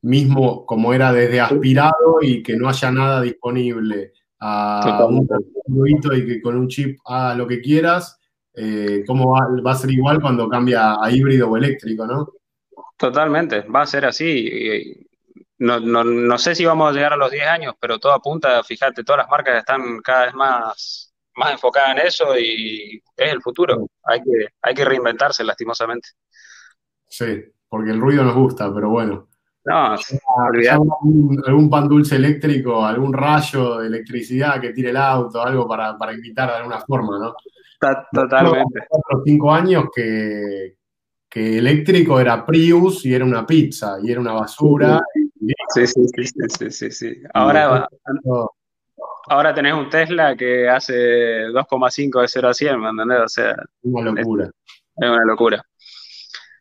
mismo 0.00 0.64
como 0.64 0.94
era 0.94 1.12
desde 1.12 1.40
aspirado 1.40 2.18
y 2.22 2.42
que 2.42 2.56
no 2.56 2.68
haya 2.68 2.90
nada 2.90 3.20
disponible 3.20 4.12
a 4.40 5.06
un 5.08 5.28
fluido 5.66 6.14
y 6.14 6.26
que 6.26 6.42
con 6.42 6.56
un 6.56 6.68
chip 6.68 6.98
haga 7.04 7.34
lo 7.34 7.46
que 7.46 7.60
quieras, 7.60 8.18
eh, 8.54 9.02
¿cómo 9.06 9.32
va, 9.32 9.48
va, 9.64 9.72
a 9.72 9.76
ser 9.76 9.90
igual 9.90 10.20
cuando 10.20 10.48
cambia 10.48 10.96
a 11.02 11.10
híbrido 11.10 11.50
o 11.50 11.56
eléctrico, 11.56 12.06
no? 12.06 12.32
Totalmente, 12.96 13.62
va 13.62 13.82
a 13.82 13.86
ser 13.86 14.04
así 14.04 15.06
no, 15.64 15.80
no, 15.80 16.04
no, 16.04 16.38
sé 16.38 16.54
si 16.54 16.64
vamos 16.64 16.90
a 16.90 16.92
llegar 16.92 17.12
a 17.12 17.16
los 17.16 17.30
10 17.30 17.46
años, 17.46 17.74
pero 17.80 17.98
todo 17.98 18.12
apunta, 18.12 18.62
fíjate, 18.62 19.02
todas 19.02 19.20
las 19.20 19.28
marcas 19.28 19.58
están 19.58 20.00
cada 20.02 20.26
vez 20.26 20.34
más, 20.34 21.14
más 21.36 21.52
enfocadas 21.52 21.96
en 21.96 22.06
eso 22.06 22.38
y 22.38 23.02
es 23.16 23.32
el 23.32 23.40
futuro. 23.40 23.86
Hay 24.04 24.20
que, 24.20 24.48
hay 24.62 24.74
que 24.74 24.84
reinventarse, 24.84 25.42
lastimosamente. 25.44 26.10
Sí, 27.08 27.44
porque 27.68 27.90
el 27.90 28.00
ruido 28.00 28.24
nos 28.24 28.34
gusta, 28.34 28.72
pero 28.74 28.90
bueno. 28.90 29.28
No, 29.66 29.96
algún, 30.72 31.42
algún, 31.46 31.70
pan 31.70 31.88
dulce 31.88 32.16
eléctrico, 32.16 32.84
algún 32.84 33.14
rayo 33.14 33.78
de 33.78 33.86
electricidad 33.86 34.60
que 34.60 34.74
tire 34.74 34.90
el 34.90 34.96
auto, 34.98 35.42
algo 35.42 35.66
para, 35.66 35.96
para 35.96 36.12
invitar 36.12 36.50
de 36.50 36.56
alguna 36.56 36.80
forma, 36.80 37.18
¿no? 37.18 37.34
Totalmente. 38.12 38.80
Cuatro 38.88 39.20
o 39.20 39.22
cinco 39.24 39.52
años 39.52 39.84
que, 39.94 40.76
que 41.28 41.58
eléctrico 41.58 42.20
era 42.20 42.44
Prius 42.44 43.04
y 43.06 43.14
era 43.14 43.24
una 43.24 43.46
pizza 43.46 43.96
y 44.02 44.10
era 44.10 44.20
una 44.20 44.32
basura. 44.32 45.00
Sí, 45.14 45.23
sí, 45.74 45.86
sí, 45.86 46.70
sí, 46.70 46.90
sí, 46.90 47.22
Ahora, 47.32 47.88
ahora 49.28 49.54
tenés 49.54 49.74
un 49.74 49.88
Tesla 49.88 50.36
que 50.36 50.68
hace 50.68 51.46
2,5 51.48 52.20
de 52.20 52.28
0 52.28 52.48
a 52.48 52.54
100, 52.54 52.80
¿me 52.80 52.88
entendés? 52.90 53.20
O 53.20 53.28
sea, 53.28 53.56
una 53.82 54.10
locura. 54.10 54.50
Es, 54.96 55.08
una 55.08 55.24
locura. 55.24 55.62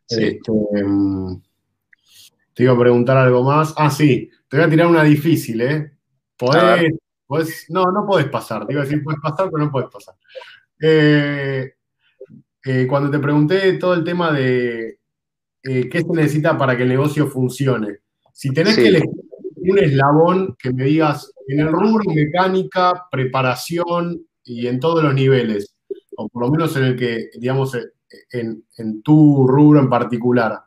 Sí. 0.08 0.24
Este, 0.24 0.52
em, 0.76 1.42
te 2.54 2.64
iba 2.64 2.74
a 2.74 2.80
preguntar 2.80 3.18
algo 3.18 3.44
más. 3.44 3.74
Ah, 3.78 3.90
sí, 3.90 4.30
te 4.48 4.58
voy 4.58 4.66
a 4.66 4.70
tirar 4.70 4.88
una 4.88 5.04
difícil, 5.04 5.62
¿eh? 5.62 5.92
Podés, 6.38 7.66
no, 7.70 7.84
no 7.86 8.06
podés 8.06 8.28
pasar. 8.28 8.66
Te 8.66 8.74
iba 8.74 8.82
a 8.82 8.86
decir, 8.86 9.04
puedes 9.04 9.22
pasar, 9.22 9.50
pero 9.52 9.66
no 9.66 9.72
podés 9.72 9.90
pasar. 9.90 10.16
Eh, 10.80 11.74
eh, 12.66 12.88
cuando 12.88 13.10
te 13.10 13.20
pregunté 13.20 13.74
todo 13.74 13.94
el 13.94 14.04
tema 14.04 14.32
de 14.32 15.00
eh, 15.64 15.90
qué 15.90 16.02
se 16.02 16.14
necesita 16.14 16.58
para 16.58 16.76
que 16.76 16.84
el 16.84 16.90
negocio 16.90 17.28
funcione, 17.28 18.00
si 18.34 18.50
tenés 18.50 18.76
que 18.76 18.88
elegir 18.88 19.10
un 19.56 19.80
eslabón 19.80 20.56
que 20.60 20.74
me 20.74 20.84
digas 20.86 21.32
en 21.48 21.62
el 21.62 21.72
rubro 21.72 22.12
mecánica, 22.14 23.08
preparación 23.10 24.26
y 24.44 24.68
en 24.68 24.80
todos 24.80 25.04
los 25.04 25.14
niveles, 25.14 25.76
o 26.18 26.28
por 26.28 26.44
lo 26.44 26.52
menos 26.52 26.76
en 26.76 26.84
el 26.84 26.96
que, 26.98 27.30
digamos, 27.40 27.76
eh, 27.76 27.86
en, 28.32 28.66
en 28.78 29.02
tu 29.02 29.48
rubro 29.48 29.80
en 29.80 29.90
particular, 29.90 30.60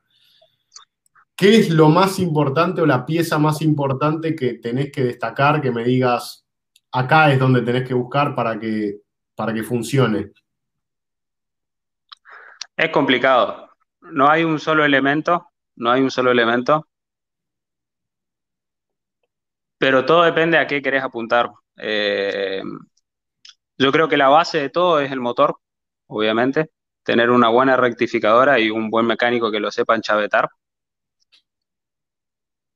¿qué 1.35 1.57
es 1.57 1.71
lo 1.71 1.91
más 1.91 2.19
importante 2.19 2.81
o 2.81 2.87
la 2.87 3.05
pieza 3.05 3.39
más 3.39 3.61
importante 3.61 4.35
que 4.35 4.55
tenés 4.55 4.91
que 4.91 5.05
destacar, 5.05 5.61
que 5.61 5.71
me 5.71 5.85
digas, 5.85 6.47
acá 6.93 7.31
es 7.33 7.39
donde 7.39 7.61
tenés 7.63 7.87
que 7.87 7.95
buscar 7.95 8.35
para 8.35 8.59
que, 8.59 9.01
para 9.35 9.53
que 9.53 9.63
funcione? 9.63 10.33
Es 12.77 12.91
complicado. 12.91 13.71
No 14.01 14.29
hay 14.29 14.45
un 14.45 14.59
solo 14.59 14.85
elemento, 14.85 15.49
no 15.77 15.91
hay 15.91 16.03
un 16.03 16.11
solo 16.11 16.31
elemento. 16.31 16.87
Pero 19.79 20.05
todo 20.05 20.23
depende 20.23 20.59
a 20.59 20.67
qué 20.67 20.81
querés 20.81 21.03
apuntar. 21.03 21.51
Eh, 21.77 22.63
yo 23.79 23.93
creo 23.93 24.09
que 24.09 24.17
la 24.17 24.29
base 24.29 24.59
de 24.59 24.71
todo 24.71 25.01
es 25.01 25.13
el 25.13 25.21
motor, 25.21 25.57
obviamente. 26.07 26.71
Tener 27.03 27.31
una 27.31 27.49
buena 27.49 27.77
rectificadora 27.77 28.59
y 28.59 28.71
un 28.71 28.91
buen 28.91 29.07
mecánico 29.07 29.51
que 29.51 29.61
lo 29.61 29.71
sepa 29.71 29.95
enchavetar. 29.95 30.49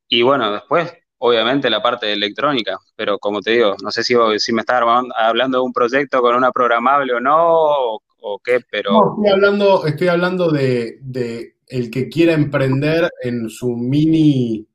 Y 0.08 0.22
bueno, 0.22 0.52
después, 0.52 0.92
obviamente, 1.18 1.70
la 1.70 1.82
parte 1.82 2.06
de 2.06 2.12
electrónica. 2.12 2.78
Pero 2.96 3.18
como 3.18 3.40
te 3.40 3.52
digo, 3.52 3.76
no 3.82 3.90
sé 3.90 4.04
si, 4.04 4.14
si 4.38 4.52
me 4.52 4.60
estás 4.60 4.82
hablando 5.16 5.58
de 5.58 5.64
un 5.64 5.72
proyecto 5.72 6.20
con 6.20 6.34
una 6.34 6.52
programable 6.52 7.14
o 7.14 7.20
no, 7.20 8.00
o 8.22 8.38
qué, 8.42 8.60
pero... 8.70 8.92
No, 8.92 9.14
estoy 9.16 9.32
hablando, 9.32 9.86
estoy 9.86 10.08
hablando 10.08 10.50
de, 10.50 11.56
el 11.66 11.90
que 11.90 12.08
quiera 12.08 12.32
emprender 12.32 13.10
en 13.22 13.48
su 13.48 13.70
mini, 13.76 14.66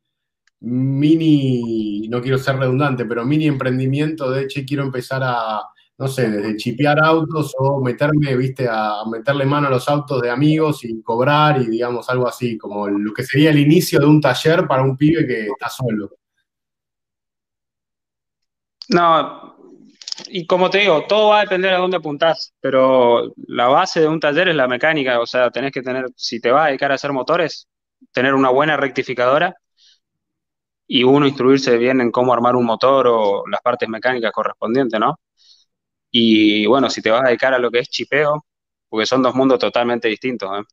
mini, 0.66 2.08
no 2.10 2.22
quiero 2.22 2.38
ser 2.38 2.58
redundante, 2.58 3.06
pero 3.06 3.24
mini 3.24 3.46
emprendimiento 3.48 4.32
de, 4.32 4.44
hecho 4.44 4.62
quiero 4.68 4.84
empezar 4.84 5.22
a, 5.24 5.62
no 5.98 6.08
sé, 6.08 6.30
desde 6.30 6.58
chipear 6.58 7.00
autos 7.00 7.54
o 7.60 7.82
meterme, 7.82 8.36
viste, 8.36 8.68
a 8.70 9.04
meterle 9.10 9.46
mano 9.46 9.68
a 9.68 9.70
los 9.70 9.88
autos 9.88 10.22
de 10.22 10.32
amigos 10.32 10.84
y 10.84 11.02
cobrar 11.04 11.62
y 11.62 11.68
digamos 11.68 12.10
algo 12.10 12.28
así, 12.28 12.58
como 12.58 12.88
lo 12.88 13.14
que 13.14 13.24
sería 13.24 13.52
el 13.52 13.60
inicio 13.60 14.00
de 14.00 14.08
un 14.08 14.20
taller 14.20 14.68
para 14.68 14.82
un 14.82 14.98
pibe 14.98 15.28
que 15.28 15.48
está 15.48 15.70
solo. 15.70 16.10
No, 18.90 19.56
y 20.30 20.48
como 20.48 20.70
te 20.70 20.80
digo, 20.80 21.06
todo 21.08 21.30
va 21.30 21.40
a 21.40 21.42
depender 21.42 21.74
de 21.74 21.78
dónde 21.78 21.98
apuntás, 21.98 22.54
pero 22.60 23.34
la 23.48 23.68
base 23.68 24.02
de 24.02 24.08
un 24.08 24.20
taller 24.20 24.48
es 24.48 24.56
la 24.56 24.68
mecánica, 24.68 25.20
o 25.20 25.28
sea, 25.28 25.52
tenés 25.52 25.72
que 25.72 25.82
tener, 25.84 26.06
si 26.16 26.40
te 26.40 26.52
vas 26.52 26.66
a 26.66 26.68
dedicar 26.68 26.92
a 26.92 26.96
hacer 26.96 27.12
motores, 27.12 27.68
tener 28.12 28.34
una 28.34 28.50
buena 28.50 28.78
rectificadora 28.78 29.56
y 30.88 31.04
uno 31.04 31.28
instruirse 31.28 31.78
bien 31.78 32.02
en 32.02 32.12
cómo 32.12 32.34
armar 32.34 32.56
un 32.56 32.66
motor 32.66 33.08
o 33.08 33.44
las 33.48 33.62
partes 33.62 33.90
mecánicas 33.90 34.32
correspondientes, 34.32 35.00
¿no? 35.00 35.20
Y 36.12 36.66
bueno, 36.66 36.90
si 36.90 37.02
te 37.02 37.12
vas 37.12 37.24
a 37.24 37.28
dedicar 37.28 37.54
a 37.54 37.60
lo 37.60 37.72
que 37.72 37.80
es 37.80 37.90
chipeo, 37.90 38.46
porque 38.88 39.06
son 39.06 39.22
dos 39.24 39.36
mundos 39.36 39.60
totalmente 39.60 40.08
distintos, 40.08 40.50
¿eh? 40.60 40.64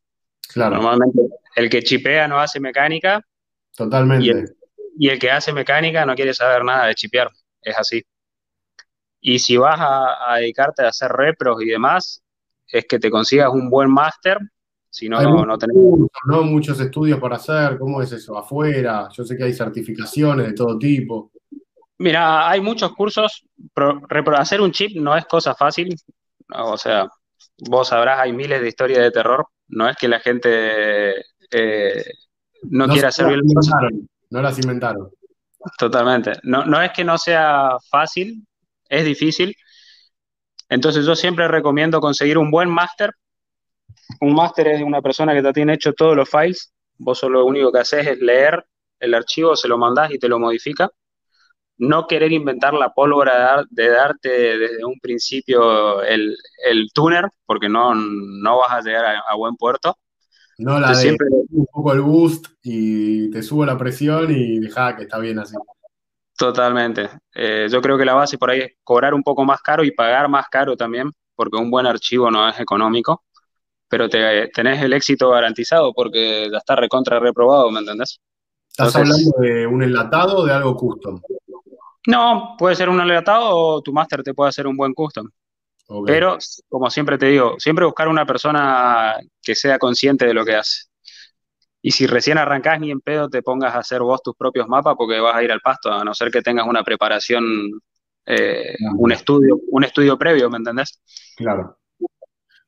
Claro. 0.53 0.77
Normalmente 0.77 1.21
el 1.57 1.71
que 1.71 1.83
chipea 1.83 2.29
no 2.29 2.39
hace 2.39 2.61
mecánica. 2.61 3.21
Totalmente. 3.75 4.27
Y 4.27 4.31
el, 4.31 4.57
y 4.99 5.09
el 5.09 5.19
que 5.19 5.31
hace 5.31 5.53
mecánica 5.53 6.05
no 6.05 6.15
quiere 6.15 6.35
saber 6.35 6.65
nada 6.65 6.87
de 6.87 6.95
chipear, 6.95 7.31
es 7.63 7.79
así. 7.79 8.03
Y 9.21 9.39
si 9.39 9.57
vas 9.57 9.81
a, 9.81 10.33
a, 10.33 10.37
dedicarte 10.39 10.85
a 10.85 10.89
hacer 10.89 11.11
repros 11.11 11.63
y 11.63 11.67
demás, 11.67 12.23
es 12.67 12.85
que 12.87 12.99
te 12.99 13.11
consigas 13.11 13.51
un 13.51 13.71
buen 13.71 13.91
máster, 13.91 14.39
si 14.93 15.09
no, 15.09 15.23
no, 15.23 15.47
no 15.47 15.57
tenés... 15.57 15.75
¿no? 16.27 16.43
Muchos 16.43 16.79
estudios 16.79 17.19
para 17.19 17.37
hacer, 17.37 17.79
¿cómo 17.79 18.03
es 18.03 18.13
eso? 18.13 18.37
Afuera, 18.37 19.09
yo 19.11 19.25
sé 19.25 19.39
que 19.39 19.45
hay 19.45 19.55
certificaciones 19.55 20.49
de 20.49 20.53
todo 20.53 20.79
tipo. 20.79 21.31
Mira, 21.97 22.51
hay 22.51 22.61
muchos 22.61 22.93
cursos, 22.93 23.45
hacer 24.37 24.61
un 24.61 24.71
chip 24.71 25.01
no 25.01 25.17
es 25.17 25.25
cosa 25.25 25.55
fácil, 25.55 25.97
o 26.55 26.77
sea, 26.77 27.09
vos 27.57 27.89
sabrás, 27.89 28.21
hay 28.21 28.35
miles 28.35 28.61
de 28.61 28.69
historias 28.69 29.01
de 29.01 29.11
terror, 29.11 29.47
no 29.69 29.89
es 29.89 29.97
que 29.97 30.09
la 30.09 30.21
gente 30.21 31.21
eh, 31.51 32.05
no, 32.65 32.87
no, 32.87 32.93
quiera 32.93 33.09
hacer 33.09 33.29
bien. 33.29 33.41
No 34.29 34.43
las 34.43 34.59
inventaron. 34.59 35.11
Totalmente. 35.79 36.33
No, 36.43 36.67
no 36.67 36.83
es 36.83 36.93
que 36.93 37.05
no 37.05 37.17
sea 37.17 37.77
fácil, 37.91 38.47
es 38.91 39.05
difícil. 39.07 39.57
Entonces 40.69 41.07
yo 41.07 41.15
siempre 41.15 41.49
recomiendo 41.49 42.01
conseguir 42.01 42.37
un 42.37 42.51
buen 42.51 42.69
máster. 42.69 43.15
Un 44.21 44.35
máster 44.35 44.69
es 44.69 44.83
una 44.83 45.03
persona 45.03 45.35
que 45.35 45.43
te 45.43 45.53
tiene 45.53 45.75
hecho 45.75 45.93
todos 45.93 46.17
los 46.17 46.29
files. 46.29 46.73
Vos 46.99 47.19
solo 47.19 47.41
lo 47.41 47.47
único 47.47 47.73
que 47.73 47.81
haces 47.81 48.07
es 48.07 48.19
leer 48.19 48.65
el 49.01 49.15
archivo, 49.15 49.57
se 49.57 49.69
lo 49.69 49.79
mandás 49.79 50.13
y 50.13 50.19
te 50.19 50.29
lo 50.29 50.39
modifica. 50.39 50.89
No 51.79 52.07
querer 52.07 52.33
inventar 52.33 52.75
la 52.75 52.93
pólvora 52.93 53.65
de, 53.69 53.89
darte 53.89 54.29
desde 54.59 54.85
un 54.85 55.01
principio 55.01 56.03
el, 56.03 56.37
el 56.65 56.89
tuner, 56.93 57.29
porque 57.45 57.69
no, 57.69 57.95
no, 57.95 58.59
vas 58.59 58.73
a 58.73 58.81
llegar 58.81 59.05
a, 59.05 59.19
a 59.29 59.35
buen 59.35 59.57
puerto. 59.57 59.97
No 60.59 60.79
la 60.79 60.91
de 60.91 60.95
siempre... 60.95 61.27
un 61.51 61.67
poco 61.73 61.93
el 61.93 62.03
boost 62.03 62.47
y 62.63 63.31
te 63.31 63.43
subo 63.43 63.65
la 63.65 63.77
presión 63.77 64.31
y 64.31 64.61
deja 64.61 64.95
que 64.95 65.03
está 65.03 65.19
bien 65.19 65.39
así. 65.39 65.57
Totalmente. 66.37 67.09
Eh, 67.35 67.69
yo 67.71 67.81
creo 67.81 67.99
que 67.99 68.05
la 68.05 68.15
base 68.15 68.39
por 68.39 68.51
ahí 68.51 68.61
es 68.61 68.73
cobrar 68.83 69.15
un 69.15 69.23
poco 69.23 69.45
más 69.45 69.61
caro 69.63 69.85
y 69.85 69.93
pagar 69.93 70.29
más 70.29 70.49
caro 70.49 70.77
también, 70.77 71.11
porque 71.35 71.57
un 71.57 71.71
buen 71.71 71.87
archivo 71.87 72.31
no 72.31 72.49
es 72.49 72.59
económico, 72.59 73.23
pero 73.93 74.09
te, 74.09 74.49
tenés 74.55 74.83
el 74.83 74.95
éxito 74.95 75.29
garantizado 75.29 75.93
porque 75.93 76.49
ya 76.51 76.57
está 76.57 76.75
recontra 76.75 77.21
reprobado, 77.21 77.71
¿me 77.71 77.81
entendés? 77.81 78.19
¿Estás 78.67 78.95
Entonces, 78.95 79.31
hablando 79.31 79.55
de 79.55 79.67
un 79.67 79.83
enlatado 79.83 80.39
o 80.39 80.47
de 80.47 80.53
algo 80.55 80.75
custom? 80.75 81.21
No, 82.07 82.57
puede 82.59 82.75
ser 82.75 82.89
un 82.89 83.03
enlatado 83.03 83.55
o 83.55 83.83
tu 83.83 83.93
máster 83.93 84.23
te 84.23 84.33
puede 84.33 84.49
hacer 84.49 84.67
un 84.67 84.79
buen 84.79 84.95
custom. 84.95 85.29
Okay. 85.87 86.15
Pero, 86.15 86.39
como 86.71 86.89
siempre 86.89 87.19
te 87.19 87.27
digo, 87.27 87.57
siempre 87.59 87.85
buscar 87.85 88.09
una 88.09 88.25
persona 88.25 89.15
que 89.43 89.55
sea 89.55 89.79
consciente 89.79 90.25
de 90.25 90.33
lo 90.33 90.43
que 90.43 90.55
hace. 90.55 90.85
Y 91.83 91.91
si 91.91 92.07
recién 92.07 92.39
arrancás, 92.39 92.81
ni 92.81 92.91
en 92.91 93.03
pedo 93.03 93.29
te 93.29 93.43
pongas 93.43 93.75
a 93.75 93.81
hacer 93.81 94.01
vos 94.01 94.23
tus 94.23 94.35
propios 94.35 94.69
mapas 94.69 94.95
porque 94.97 95.21
vas 95.21 95.37
a 95.37 95.43
ir 95.43 95.53
al 95.53 95.61
pasto, 95.61 95.93
a 95.93 96.03
no 96.03 96.15
ser 96.15 96.31
que 96.31 96.41
tengas 96.41 96.67
una 96.67 96.83
preparación, 96.83 97.45
eh, 98.25 98.75
claro. 98.79 98.97
un, 98.97 99.13
estudio, 99.13 99.61
un 99.69 99.85
estudio 99.85 100.17
previo, 100.17 100.49
¿me 100.49 100.57
entendés? 100.57 100.99
Claro. 101.37 101.77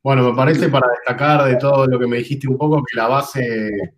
Bueno, 0.05 0.31
me 0.31 0.37
parece 0.37 0.69
para 0.69 0.87
destacar 0.89 1.47
de 1.47 1.57
todo 1.57 1.87
lo 1.87 1.99
que 1.99 2.07
me 2.07 2.19
dijiste 2.19 2.47
un 2.47 2.59
poco 2.59 2.83
que 2.85 2.95
la 2.95 3.09
base 3.09 3.95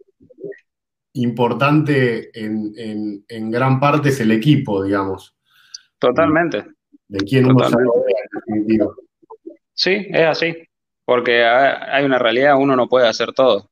importante 1.15 2.31
en, 2.33 2.73
en, 2.77 3.25
en 3.27 3.51
gran 3.51 3.81
parte 3.81 4.11
es 4.11 4.21
el 4.21 4.31
equipo, 4.31 4.85
digamos. 4.85 5.37
Totalmente. 5.99 6.65
De 7.09 7.19
quién 7.19 7.47
uno 7.51 7.69
definitiva. 8.47 8.87
Sí, 9.75 10.07
es 10.11 10.27
así. 10.27 10.57
Porque 11.05 11.45
hay 11.45 12.05
una 12.05 12.21
realidad, 12.21 12.57
uno 12.57 12.77
no 12.77 12.89
puede 12.89 13.09
hacer 13.09 13.33
todo. 13.33 13.69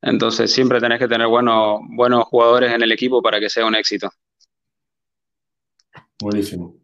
Entonces 0.00 0.52
siempre 0.52 0.78
tenés 0.78 1.00
que 1.00 1.08
tener 1.08 1.26
buenos, 1.26 1.80
buenos 1.88 2.22
jugadores 2.26 2.72
en 2.72 2.82
el 2.82 2.92
equipo 2.92 3.20
para 3.20 3.40
que 3.40 3.50
sea 3.50 3.66
un 3.66 3.74
éxito. 3.74 4.10
Buenísimo. 6.20 6.76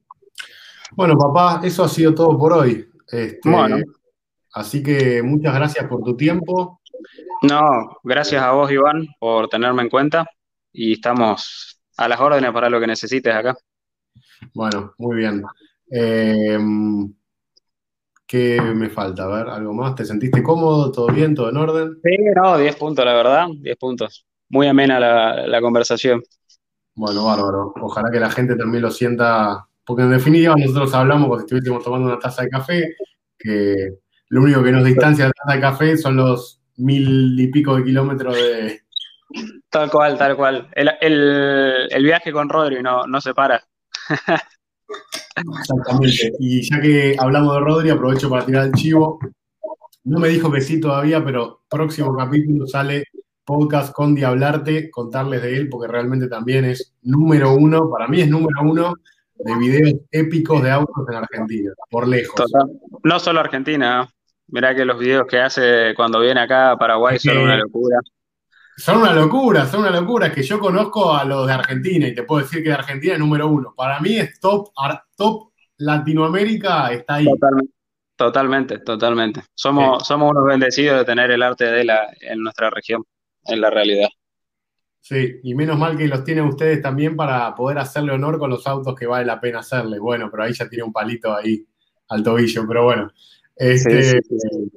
Bueno, 0.97 1.17
papá, 1.17 1.61
eso 1.65 1.85
ha 1.85 1.89
sido 1.89 2.13
todo 2.13 2.37
por 2.37 2.55
hoy. 2.55 2.92
Este, 3.13 3.49
bueno. 3.49 3.77
Así 4.55 4.83
que 4.83 5.23
muchas 5.23 5.55
gracias 5.55 5.87
por 5.87 6.03
tu 6.03 6.17
tiempo. 6.17 6.81
No, 7.43 7.61
gracias 8.03 8.43
a 8.43 8.53
vos, 8.53 8.71
Iván, 8.71 9.07
por 9.19 9.49
tenerme 9.49 9.83
en 9.83 9.89
cuenta 9.89 10.27
y 10.73 10.95
estamos 10.95 11.81
a 11.97 12.09
las 12.09 12.21
órdenes 12.21 12.53
para 12.53 12.71
lo 12.71 12.81
que 12.81 12.87
necesites 12.87 13.35
acá. 13.35 13.57
Bueno, 14.55 14.95
muy 14.99 15.17
bien. 15.17 15.43
Eh, 15.91 16.59
¿Qué 18.27 18.61
me 18.61 18.89
falta? 18.89 19.25
A 19.25 19.27
ver, 19.27 19.49
¿algo 19.49 19.75
más? 19.75 19.95
¿Te 19.95 20.07
sentiste 20.07 20.43
cómodo? 20.43 20.91
¿Todo 20.91 21.09
bien? 21.09 21.35
¿Todo 21.35 21.51
en 21.51 21.57
orden? 21.59 22.01
Sí, 22.03 22.17
no, 22.35 22.57
10 22.57 22.77
puntos, 22.77 23.05
la 23.05 23.13
verdad, 23.13 23.47
10 23.61 23.77
puntos. 23.77 24.27
Muy 24.49 24.67
amena 24.67 24.99
la, 24.99 25.47
la, 25.47 25.61
conversación. 25.61 26.23
Bueno, 26.95 27.27
bárbaro. 27.27 27.75
Ojalá 27.81 28.11
que 28.11 28.21
la 28.21 28.31
gente 28.31 28.57
también 28.57 28.83
lo 28.83 28.91
sienta, 28.91 29.67
porque 29.85 30.03
en 30.03 30.11
definitiva 30.11 30.55
nosotros 30.57 30.95
hablamos 30.95 31.29
cuando 31.29 31.45
estuviésemos 31.45 31.85
tomando 31.85 32.09
una 32.09 32.19
taza 32.19 32.43
de 32.43 32.49
café, 32.49 32.95
que 33.39 33.91
lo 34.29 34.43
único 34.43 34.63
que 34.63 34.73
nos 34.73 34.85
distancia 34.85 35.25
de 35.25 35.29
la 35.29 35.45
taza 35.45 35.55
de 35.57 35.61
café 35.61 35.97
son 35.97 36.17
los 36.17 36.61
mil 36.77 37.39
y 37.39 37.49
pico 37.49 37.77
de 37.77 37.85
kilómetros 37.85 38.35
de... 38.35 38.81
Tal 39.71 39.91
cual, 39.91 40.19
tal 40.19 40.37
cual. 40.37 40.69
El, 40.73 40.91
el, 41.01 41.89
el 41.91 42.05
viaje 42.05 42.33
con 42.33 42.49
Rodri 42.49 42.83
no, 42.83 43.07
no 43.07 43.21
se 43.21 43.35
para. 43.35 43.63
Exactamente. 45.37 46.33
Y 46.39 46.63
ya 46.63 46.81
que 46.81 47.17
hablamos 47.19 47.55
de 47.55 47.61
Rodri, 47.61 47.91
aprovecho 47.91 48.29
para 48.29 48.45
tirar 48.45 48.67
el 48.67 48.73
chivo. 48.73 49.19
No 50.05 50.19
me 50.19 50.29
dijo 50.29 50.51
que 50.53 50.61
sí 50.61 50.81
todavía, 50.81 51.25
pero 51.25 51.63
próximo 51.69 52.15
capítulo 52.17 52.67
sale 52.67 53.05
podcast 53.45 53.93
con 53.93 54.15
Diablarte, 54.15 54.91
contarles 54.91 55.43
de 55.43 55.57
él, 55.57 55.69
porque 55.69 55.91
realmente 55.91 56.29
también 56.29 56.65
es 56.65 56.95
número 57.03 57.55
uno, 57.55 57.91
para 57.91 58.09
mí 58.09 58.21
es 58.21 58.29
número 58.29 58.63
uno 58.63 58.95
de 59.35 59.55
videos 59.57 59.95
épicos 60.11 60.63
de 60.63 60.71
autos 60.71 61.07
en 61.09 61.17
Argentina, 61.17 61.73
por 61.91 62.07
lejos. 62.07 62.37
Total. 62.37 62.71
No 63.03 63.19
solo 63.19 63.41
Argentina, 63.41 64.09
mirá 64.49 64.75
que 64.75 64.85
los 64.85 64.99
videos 64.99 65.27
que 65.27 65.41
hace 65.41 65.95
cuando 65.97 66.21
viene 66.21 66.41
acá 66.41 66.73
a 66.73 66.79
Paraguay 66.79 67.19
son 67.19 67.39
una 67.39 67.57
locura. 67.57 67.99
Son 68.77 68.99
una 68.99 69.13
locura, 69.13 69.67
son 69.67 69.81
una 69.81 69.91
locura. 69.91 70.29
Es 70.29 70.33
que 70.33 70.43
yo 70.43 70.59
conozco 70.59 71.15
a 71.15 71.25
los 71.25 71.47
de 71.47 71.53
Argentina 71.53 72.09
y 72.09 72.15
te 72.15 72.23
puedo 72.23 72.43
decir 72.43 72.63
que 72.63 72.71
de 72.71 72.75
Argentina 72.75 73.15
es 73.15 73.19
número 73.19 73.49
uno. 73.49 73.75
Para 73.77 74.01
mí 74.01 74.17
es 74.17 74.41
top, 74.41 74.71
top 75.17 75.53
Latinoamérica, 75.79 76.93
está 76.93 77.15
ahí. 77.17 77.27
Totalmente, 77.27 77.73
totalmente. 78.17 78.79
totalmente. 78.79 79.43
Somos, 79.55 80.03
sí. 80.03 80.09
somos 80.09 80.31
unos 80.31 80.45
bendecidos 80.45 80.99
de 80.99 81.05
tener 81.05 81.31
el 81.31 81.43
arte 81.43 81.65
de 81.65 81.85
la 81.85 82.09
en 82.21 82.43
nuestra 82.43 82.71
región, 82.71 83.05
en 83.45 83.61
la 83.61 83.71
realidad. 83.71 84.09
Sí, 85.03 85.41
y 85.43 85.55
menos 85.57 85.77
mal 85.77 85.99
que 85.99 86.07
los 86.07 86.23
tienen 86.23 86.45
ustedes 86.45 86.81
también 86.81 87.17
para 87.17 87.53
poder 87.57 87.79
hacerle 87.79 88.13
honor 88.13 88.39
con 88.39 88.51
los 88.51 88.65
autos 88.69 88.95
que 88.95 89.07
vale 89.07 89.27
la 89.27 89.41
pena 89.41 89.59
hacerle. 89.59 89.99
Bueno, 89.99 90.31
pero 90.31 90.45
ahí 90.45 90.53
ya 90.53 90.69
tiene 90.69 90.85
un 90.85 90.93
palito 90.93 91.35
ahí 91.35 91.67
al 92.09 92.23
tobillo, 92.23 92.65
pero 92.69 92.85
bueno. 92.85 93.11
Este, 93.57 94.05
sí, 94.05 94.19
sí, 94.29 94.73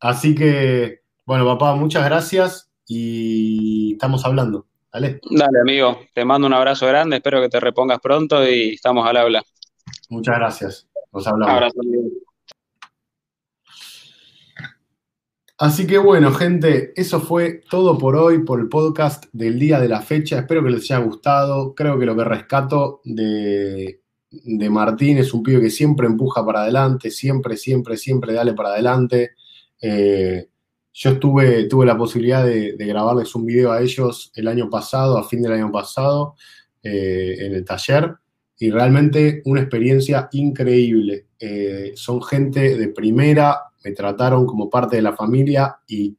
así 0.00 0.34
que, 0.34 1.02
bueno, 1.26 1.44
papá, 1.44 1.74
muchas 1.74 2.06
gracias 2.06 2.72
y 2.86 3.92
estamos 3.92 4.24
hablando. 4.24 4.66
¿vale? 4.90 5.20
Dale, 5.30 5.60
amigo, 5.60 6.00
te 6.14 6.24
mando 6.24 6.46
un 6.46 6.54
abrazo 6.54 6.86
grande, 6.86 7.16
espero 7.16 7.42
que 7.42 7.50
te 7.50 7.60
repongas 7.60 8.00
pronto 8.00 8.42
y 8.48 8.70
estamos 8.70 9.06
al 9.06 9.18
habla. 9.18 9.42
Muchas 10.08 10.36
gracias. 10.36 10.88
Nos 11.12 11.26
hablamos. 11.26 11.54
Abrazo, 11.54 11.80
amigo. 11.80 12.19
Así 15.60 15.86
que 15.86 15.98
bueno, 15.98 16.32
gente, 16.32 16.94
eso 16.96 17.20
fue 17.20 17.60
todo 17.68 17.98
por 17.98 18.16
hoy, 18.16 18.44
por 18.44 18.60
el 18.60 18.70
podcast 18.70 19.26
del 19.30 19.58
día 19.58 19.78
de 19.78 19.88
la 19.88 20.00
fecha. 20.00 20.38
Espero 20.38 20.64
que 20.64 20.70
les 20.70 20.90
haya 20.90 21.04
gustado. 21.04 21.74
Creo 21.74 21.98
que 21.98 22.06
lo 22.06 22.16
que 22.16 22.24
rescato 22.24 23.02
de, 23.04 24.00
de 24.30 24.70
Martín 24.70 25.18
es 25.18 25.34
un 25.34 25.42
pibe 25.42 25.60
que 25.60 25.68
siempre 25.68 26.06
empuja 26.06 26.46
para 26.46 26.62
adelante, 26.62 27.10
siempre, 27.10 27.58
siempre, 27.58 27.98
siempre 27.98 28.32
dale 28.32 28.54
para 28.54 28.70
adelante. 28.70 29.32
Eh, 29.82 30.48
yo 30.94 31.10
estuve, 31.10 31.64
tuve 31.64 31.84
la 31.84 31.98
posibilidad 31.98 32.42
de, 32.42 32.74
de, 32.78 32.86
grabarles 32.86 33.34
un 33.34 33.44
video 33.44 33.70
a 33.70 33.82
ellos 33.82 34.32
el 34.36 34.48
año 34.48 34.70
pasado, 34.70 35.18
a 35.18 35.28
fin 35.28 35.42
del 35.42 35.52
año 35.52 35.70
pasado, 35.70 36.36
eh, 36.82 37.36
en 37.38 37.54
el 37.54 37.66
taller, 37.66 38.14
y 38.58 38.70
realmente 38.70 39.42
una 39.44 39.60
experiencia 39.60 40.30
increíble. 40.32 41.26
Eh, 41.38 41.92
son 41.96 42.22
gente 42.22 42.78
de 42.78 42.88
primera, 42.88 43.69
me 43.84 43.92
trataron 43.92 44.46
como 44.46 44.68
parte 44.68 44.96
de 44.96 45.02
la 45.02 45.14
familia 45.14 45.78
y 45.86 46.16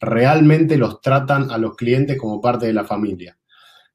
realmente 0.00 0.76
los 0.76 1.00
tratan 1.00 1.50
a 1.50 1.58
los 1.58 1.76
clientes 1.76 2.18
como 2.18 2.40
parte 2.40 2.66
de 2.66 2.72
la 2.72 2.84
familia. 2.84 3.38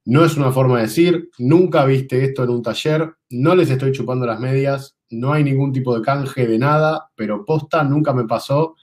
No 0.06 0.24
es 0.24 0.38
una 0.38 0.52
forma 0.52 0.78
de 0.78 0.84
decir, 0.84 1.30
nunca 1.38 1.84
viste 1.84 2.24
esto 2.24 2.44
en 2.44 2.50
un 2.50 2.62
taller, 2.62 3.14
no 3.30 3.56
les 3.56 3.70
estoy 3.70 3.92
chupando 3.92 4.26
las 4.26 4.40
medias, 4.40 4.98
no 5.10 5.34
hay 5.34 5.44
ningún 5.44 5.74
tipo 5.74 5.98
de 5.98 6.02
canje 6.02 6.48
de 6.48 6.58
nada, 6.58 7.10
pero 7.16 7.44
posta 7.46 7.84
nunca 7.84 8.14
me 8.14 8.26
pasó 8.26 8.76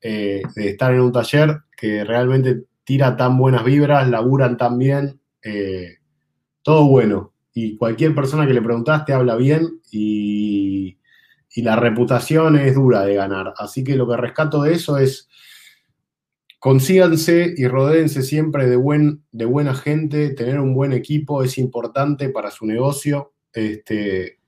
eh, 0.00 0.42
de 0.54 0.68
estar 0.68 0.92
en 0.92 1.00
un 1.00 1.12
taller 1.12 1.62
que 1.76 2.04
realmente 2.04 2.64
tira 2.84 3.16
tan 3.16 3.36
buenas 3.38 3.64
vibras, 3.64 4.08
laburan 4.08 4.56
tan 4.56 4.78
bien, 4.78 5.20
eh, 5.42 5.96
todo 6.62 6.86
bueno. 6.86 7.32
Y 7.54 7.76
cualquier 7.76 8.14
persona 8.14 8.46
que 8.46 8.52
le 8.52 8.60
preguntaste 8.60 9.12
habla 9.12 9.34
bien 9.36 9.80
y, 9.90 10.95
y 11.56 11.62
la 11.62 11.74
reputación 11.74 12.58
es 12.58 12.74
dura 12.74 13.06
de 13.06 13.14
ganar. 13.14 13.54
Así 13.56 13.82
que 13.82 13.96
lo 13.96 14.06
que 14.06 14.18
rescato 14.18 14.62
de 14.62 14.74
eso 14.74 14.98
es 14.98 15.26
consíganse 16.58 17.54
y 17.56 17.66
rodéense 17.66 18.22
siempre 18.22 18.68
de, 18.68 18.76
buen, 18.76 19.24
de 19.32 19.46
buena 19.46 19.74
gente, 19.74 20.34
tener 20.34 20.60
un 20.60 20.74
buen 20.74 20.92
equipo 20.92 21.42
es 21.42 21.56
importante 21.56 22.28
para 22.28 22.50
su 22.50 22.66
negocio. 22.66 23.32
Este, 23.54 24.38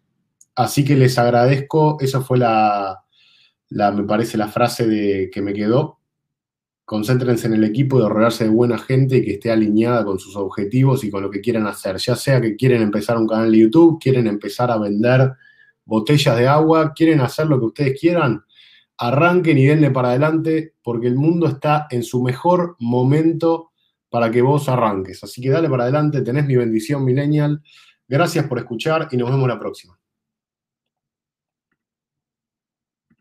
así 0.55 0.85
que 0.85 0.97
les 0.97 1.17
agradezco, 1.17 1.97
esa 1.99 2.21
fue 2.21 2.37
la, 2.37 3.03
la, 3.71 3.91
me 3.91 4.05
parece, 4.05 4.37
la 4.37 4.49
frase 4.49 4.87
de, 4.87 5.31
que 5.33 5.41
me 5.41 5.55
quedó. 5.55 6.01
Concéntrense 6.85 7.47
en 7.47 7.55
el 7.55 7.65
equipo 7.65 8.03
de 8.03 8.09
rodearse 8.11 8.45
de 8.45 8.51
buena 8.51 8.77
gente 8.77 9.17
y 9.17 9.25
que 9.25 9.33
esté 9.33 9.51
alineada 9.51 10.05
con 10.05 10.19
sus 10.19 10.37
objetivos 10.37 11.05
y 11.05 11.11
con 11.11 11.23
lo 11.23 11.31
que 11.31 11.41
quieran 11.41 11.67
hacer. 11.67 11.97
Ya 11.97 12.17
sea 12.17 12.39
que 12.39 12.55
quieren 12.55 12.83
empezar 12.83 13.17
un 13.17 13.27
canal 13.27 13.51
de 13.51 13.61
YouTube, 13.61 13.99
quieren 13.99 14.27
empezar 14.27 14.71
a 14.71 14.77
vender 14.77 15.33
botellas 15.89 16.37
de 16.37 16.47
agua, 16.47 16.93
quieren 16.95 17.21
hacer 17.21 17.47
lo 17.47 17.59
que 17.59 17.65
ustedes 17.65 17.99
quieran, 17.99 18.45
arranquen 18.99 19.57
y 19.57 19.65
denle 19.65 19.91
para 19.91 20.11
adelante 20.11 20.75
porque 20.83 21.07
el 21.07 21.17
mundo 21.17 21.49
está 21.49 21.87
en 21.91 22.03
su 22.03 22.23
mejor 22.23 22.77
momento 22.79 23.71
para 24.11 24.31
que 24.31 24.43
vos 24.43 24.69
arranques. 24.69 25.25
Así 25.25 25.41
que 25.41 25.49
dale 25.49 25.69
para 25.71 25.85
adelante, 25.85 26.21
tenés 26.21 26.45
mi 26.45 26.57
bendición 26.57 27.05
millennial. 27.05 27.63
Gracias 28.07 28.47
por 28.47 28.59
escuchar 28.59 29.09
y 29.11 29.17
nos 29.17 29.31
vemos 29.31 29.49
la 29.49 29.59
próxima. 29.59 29.99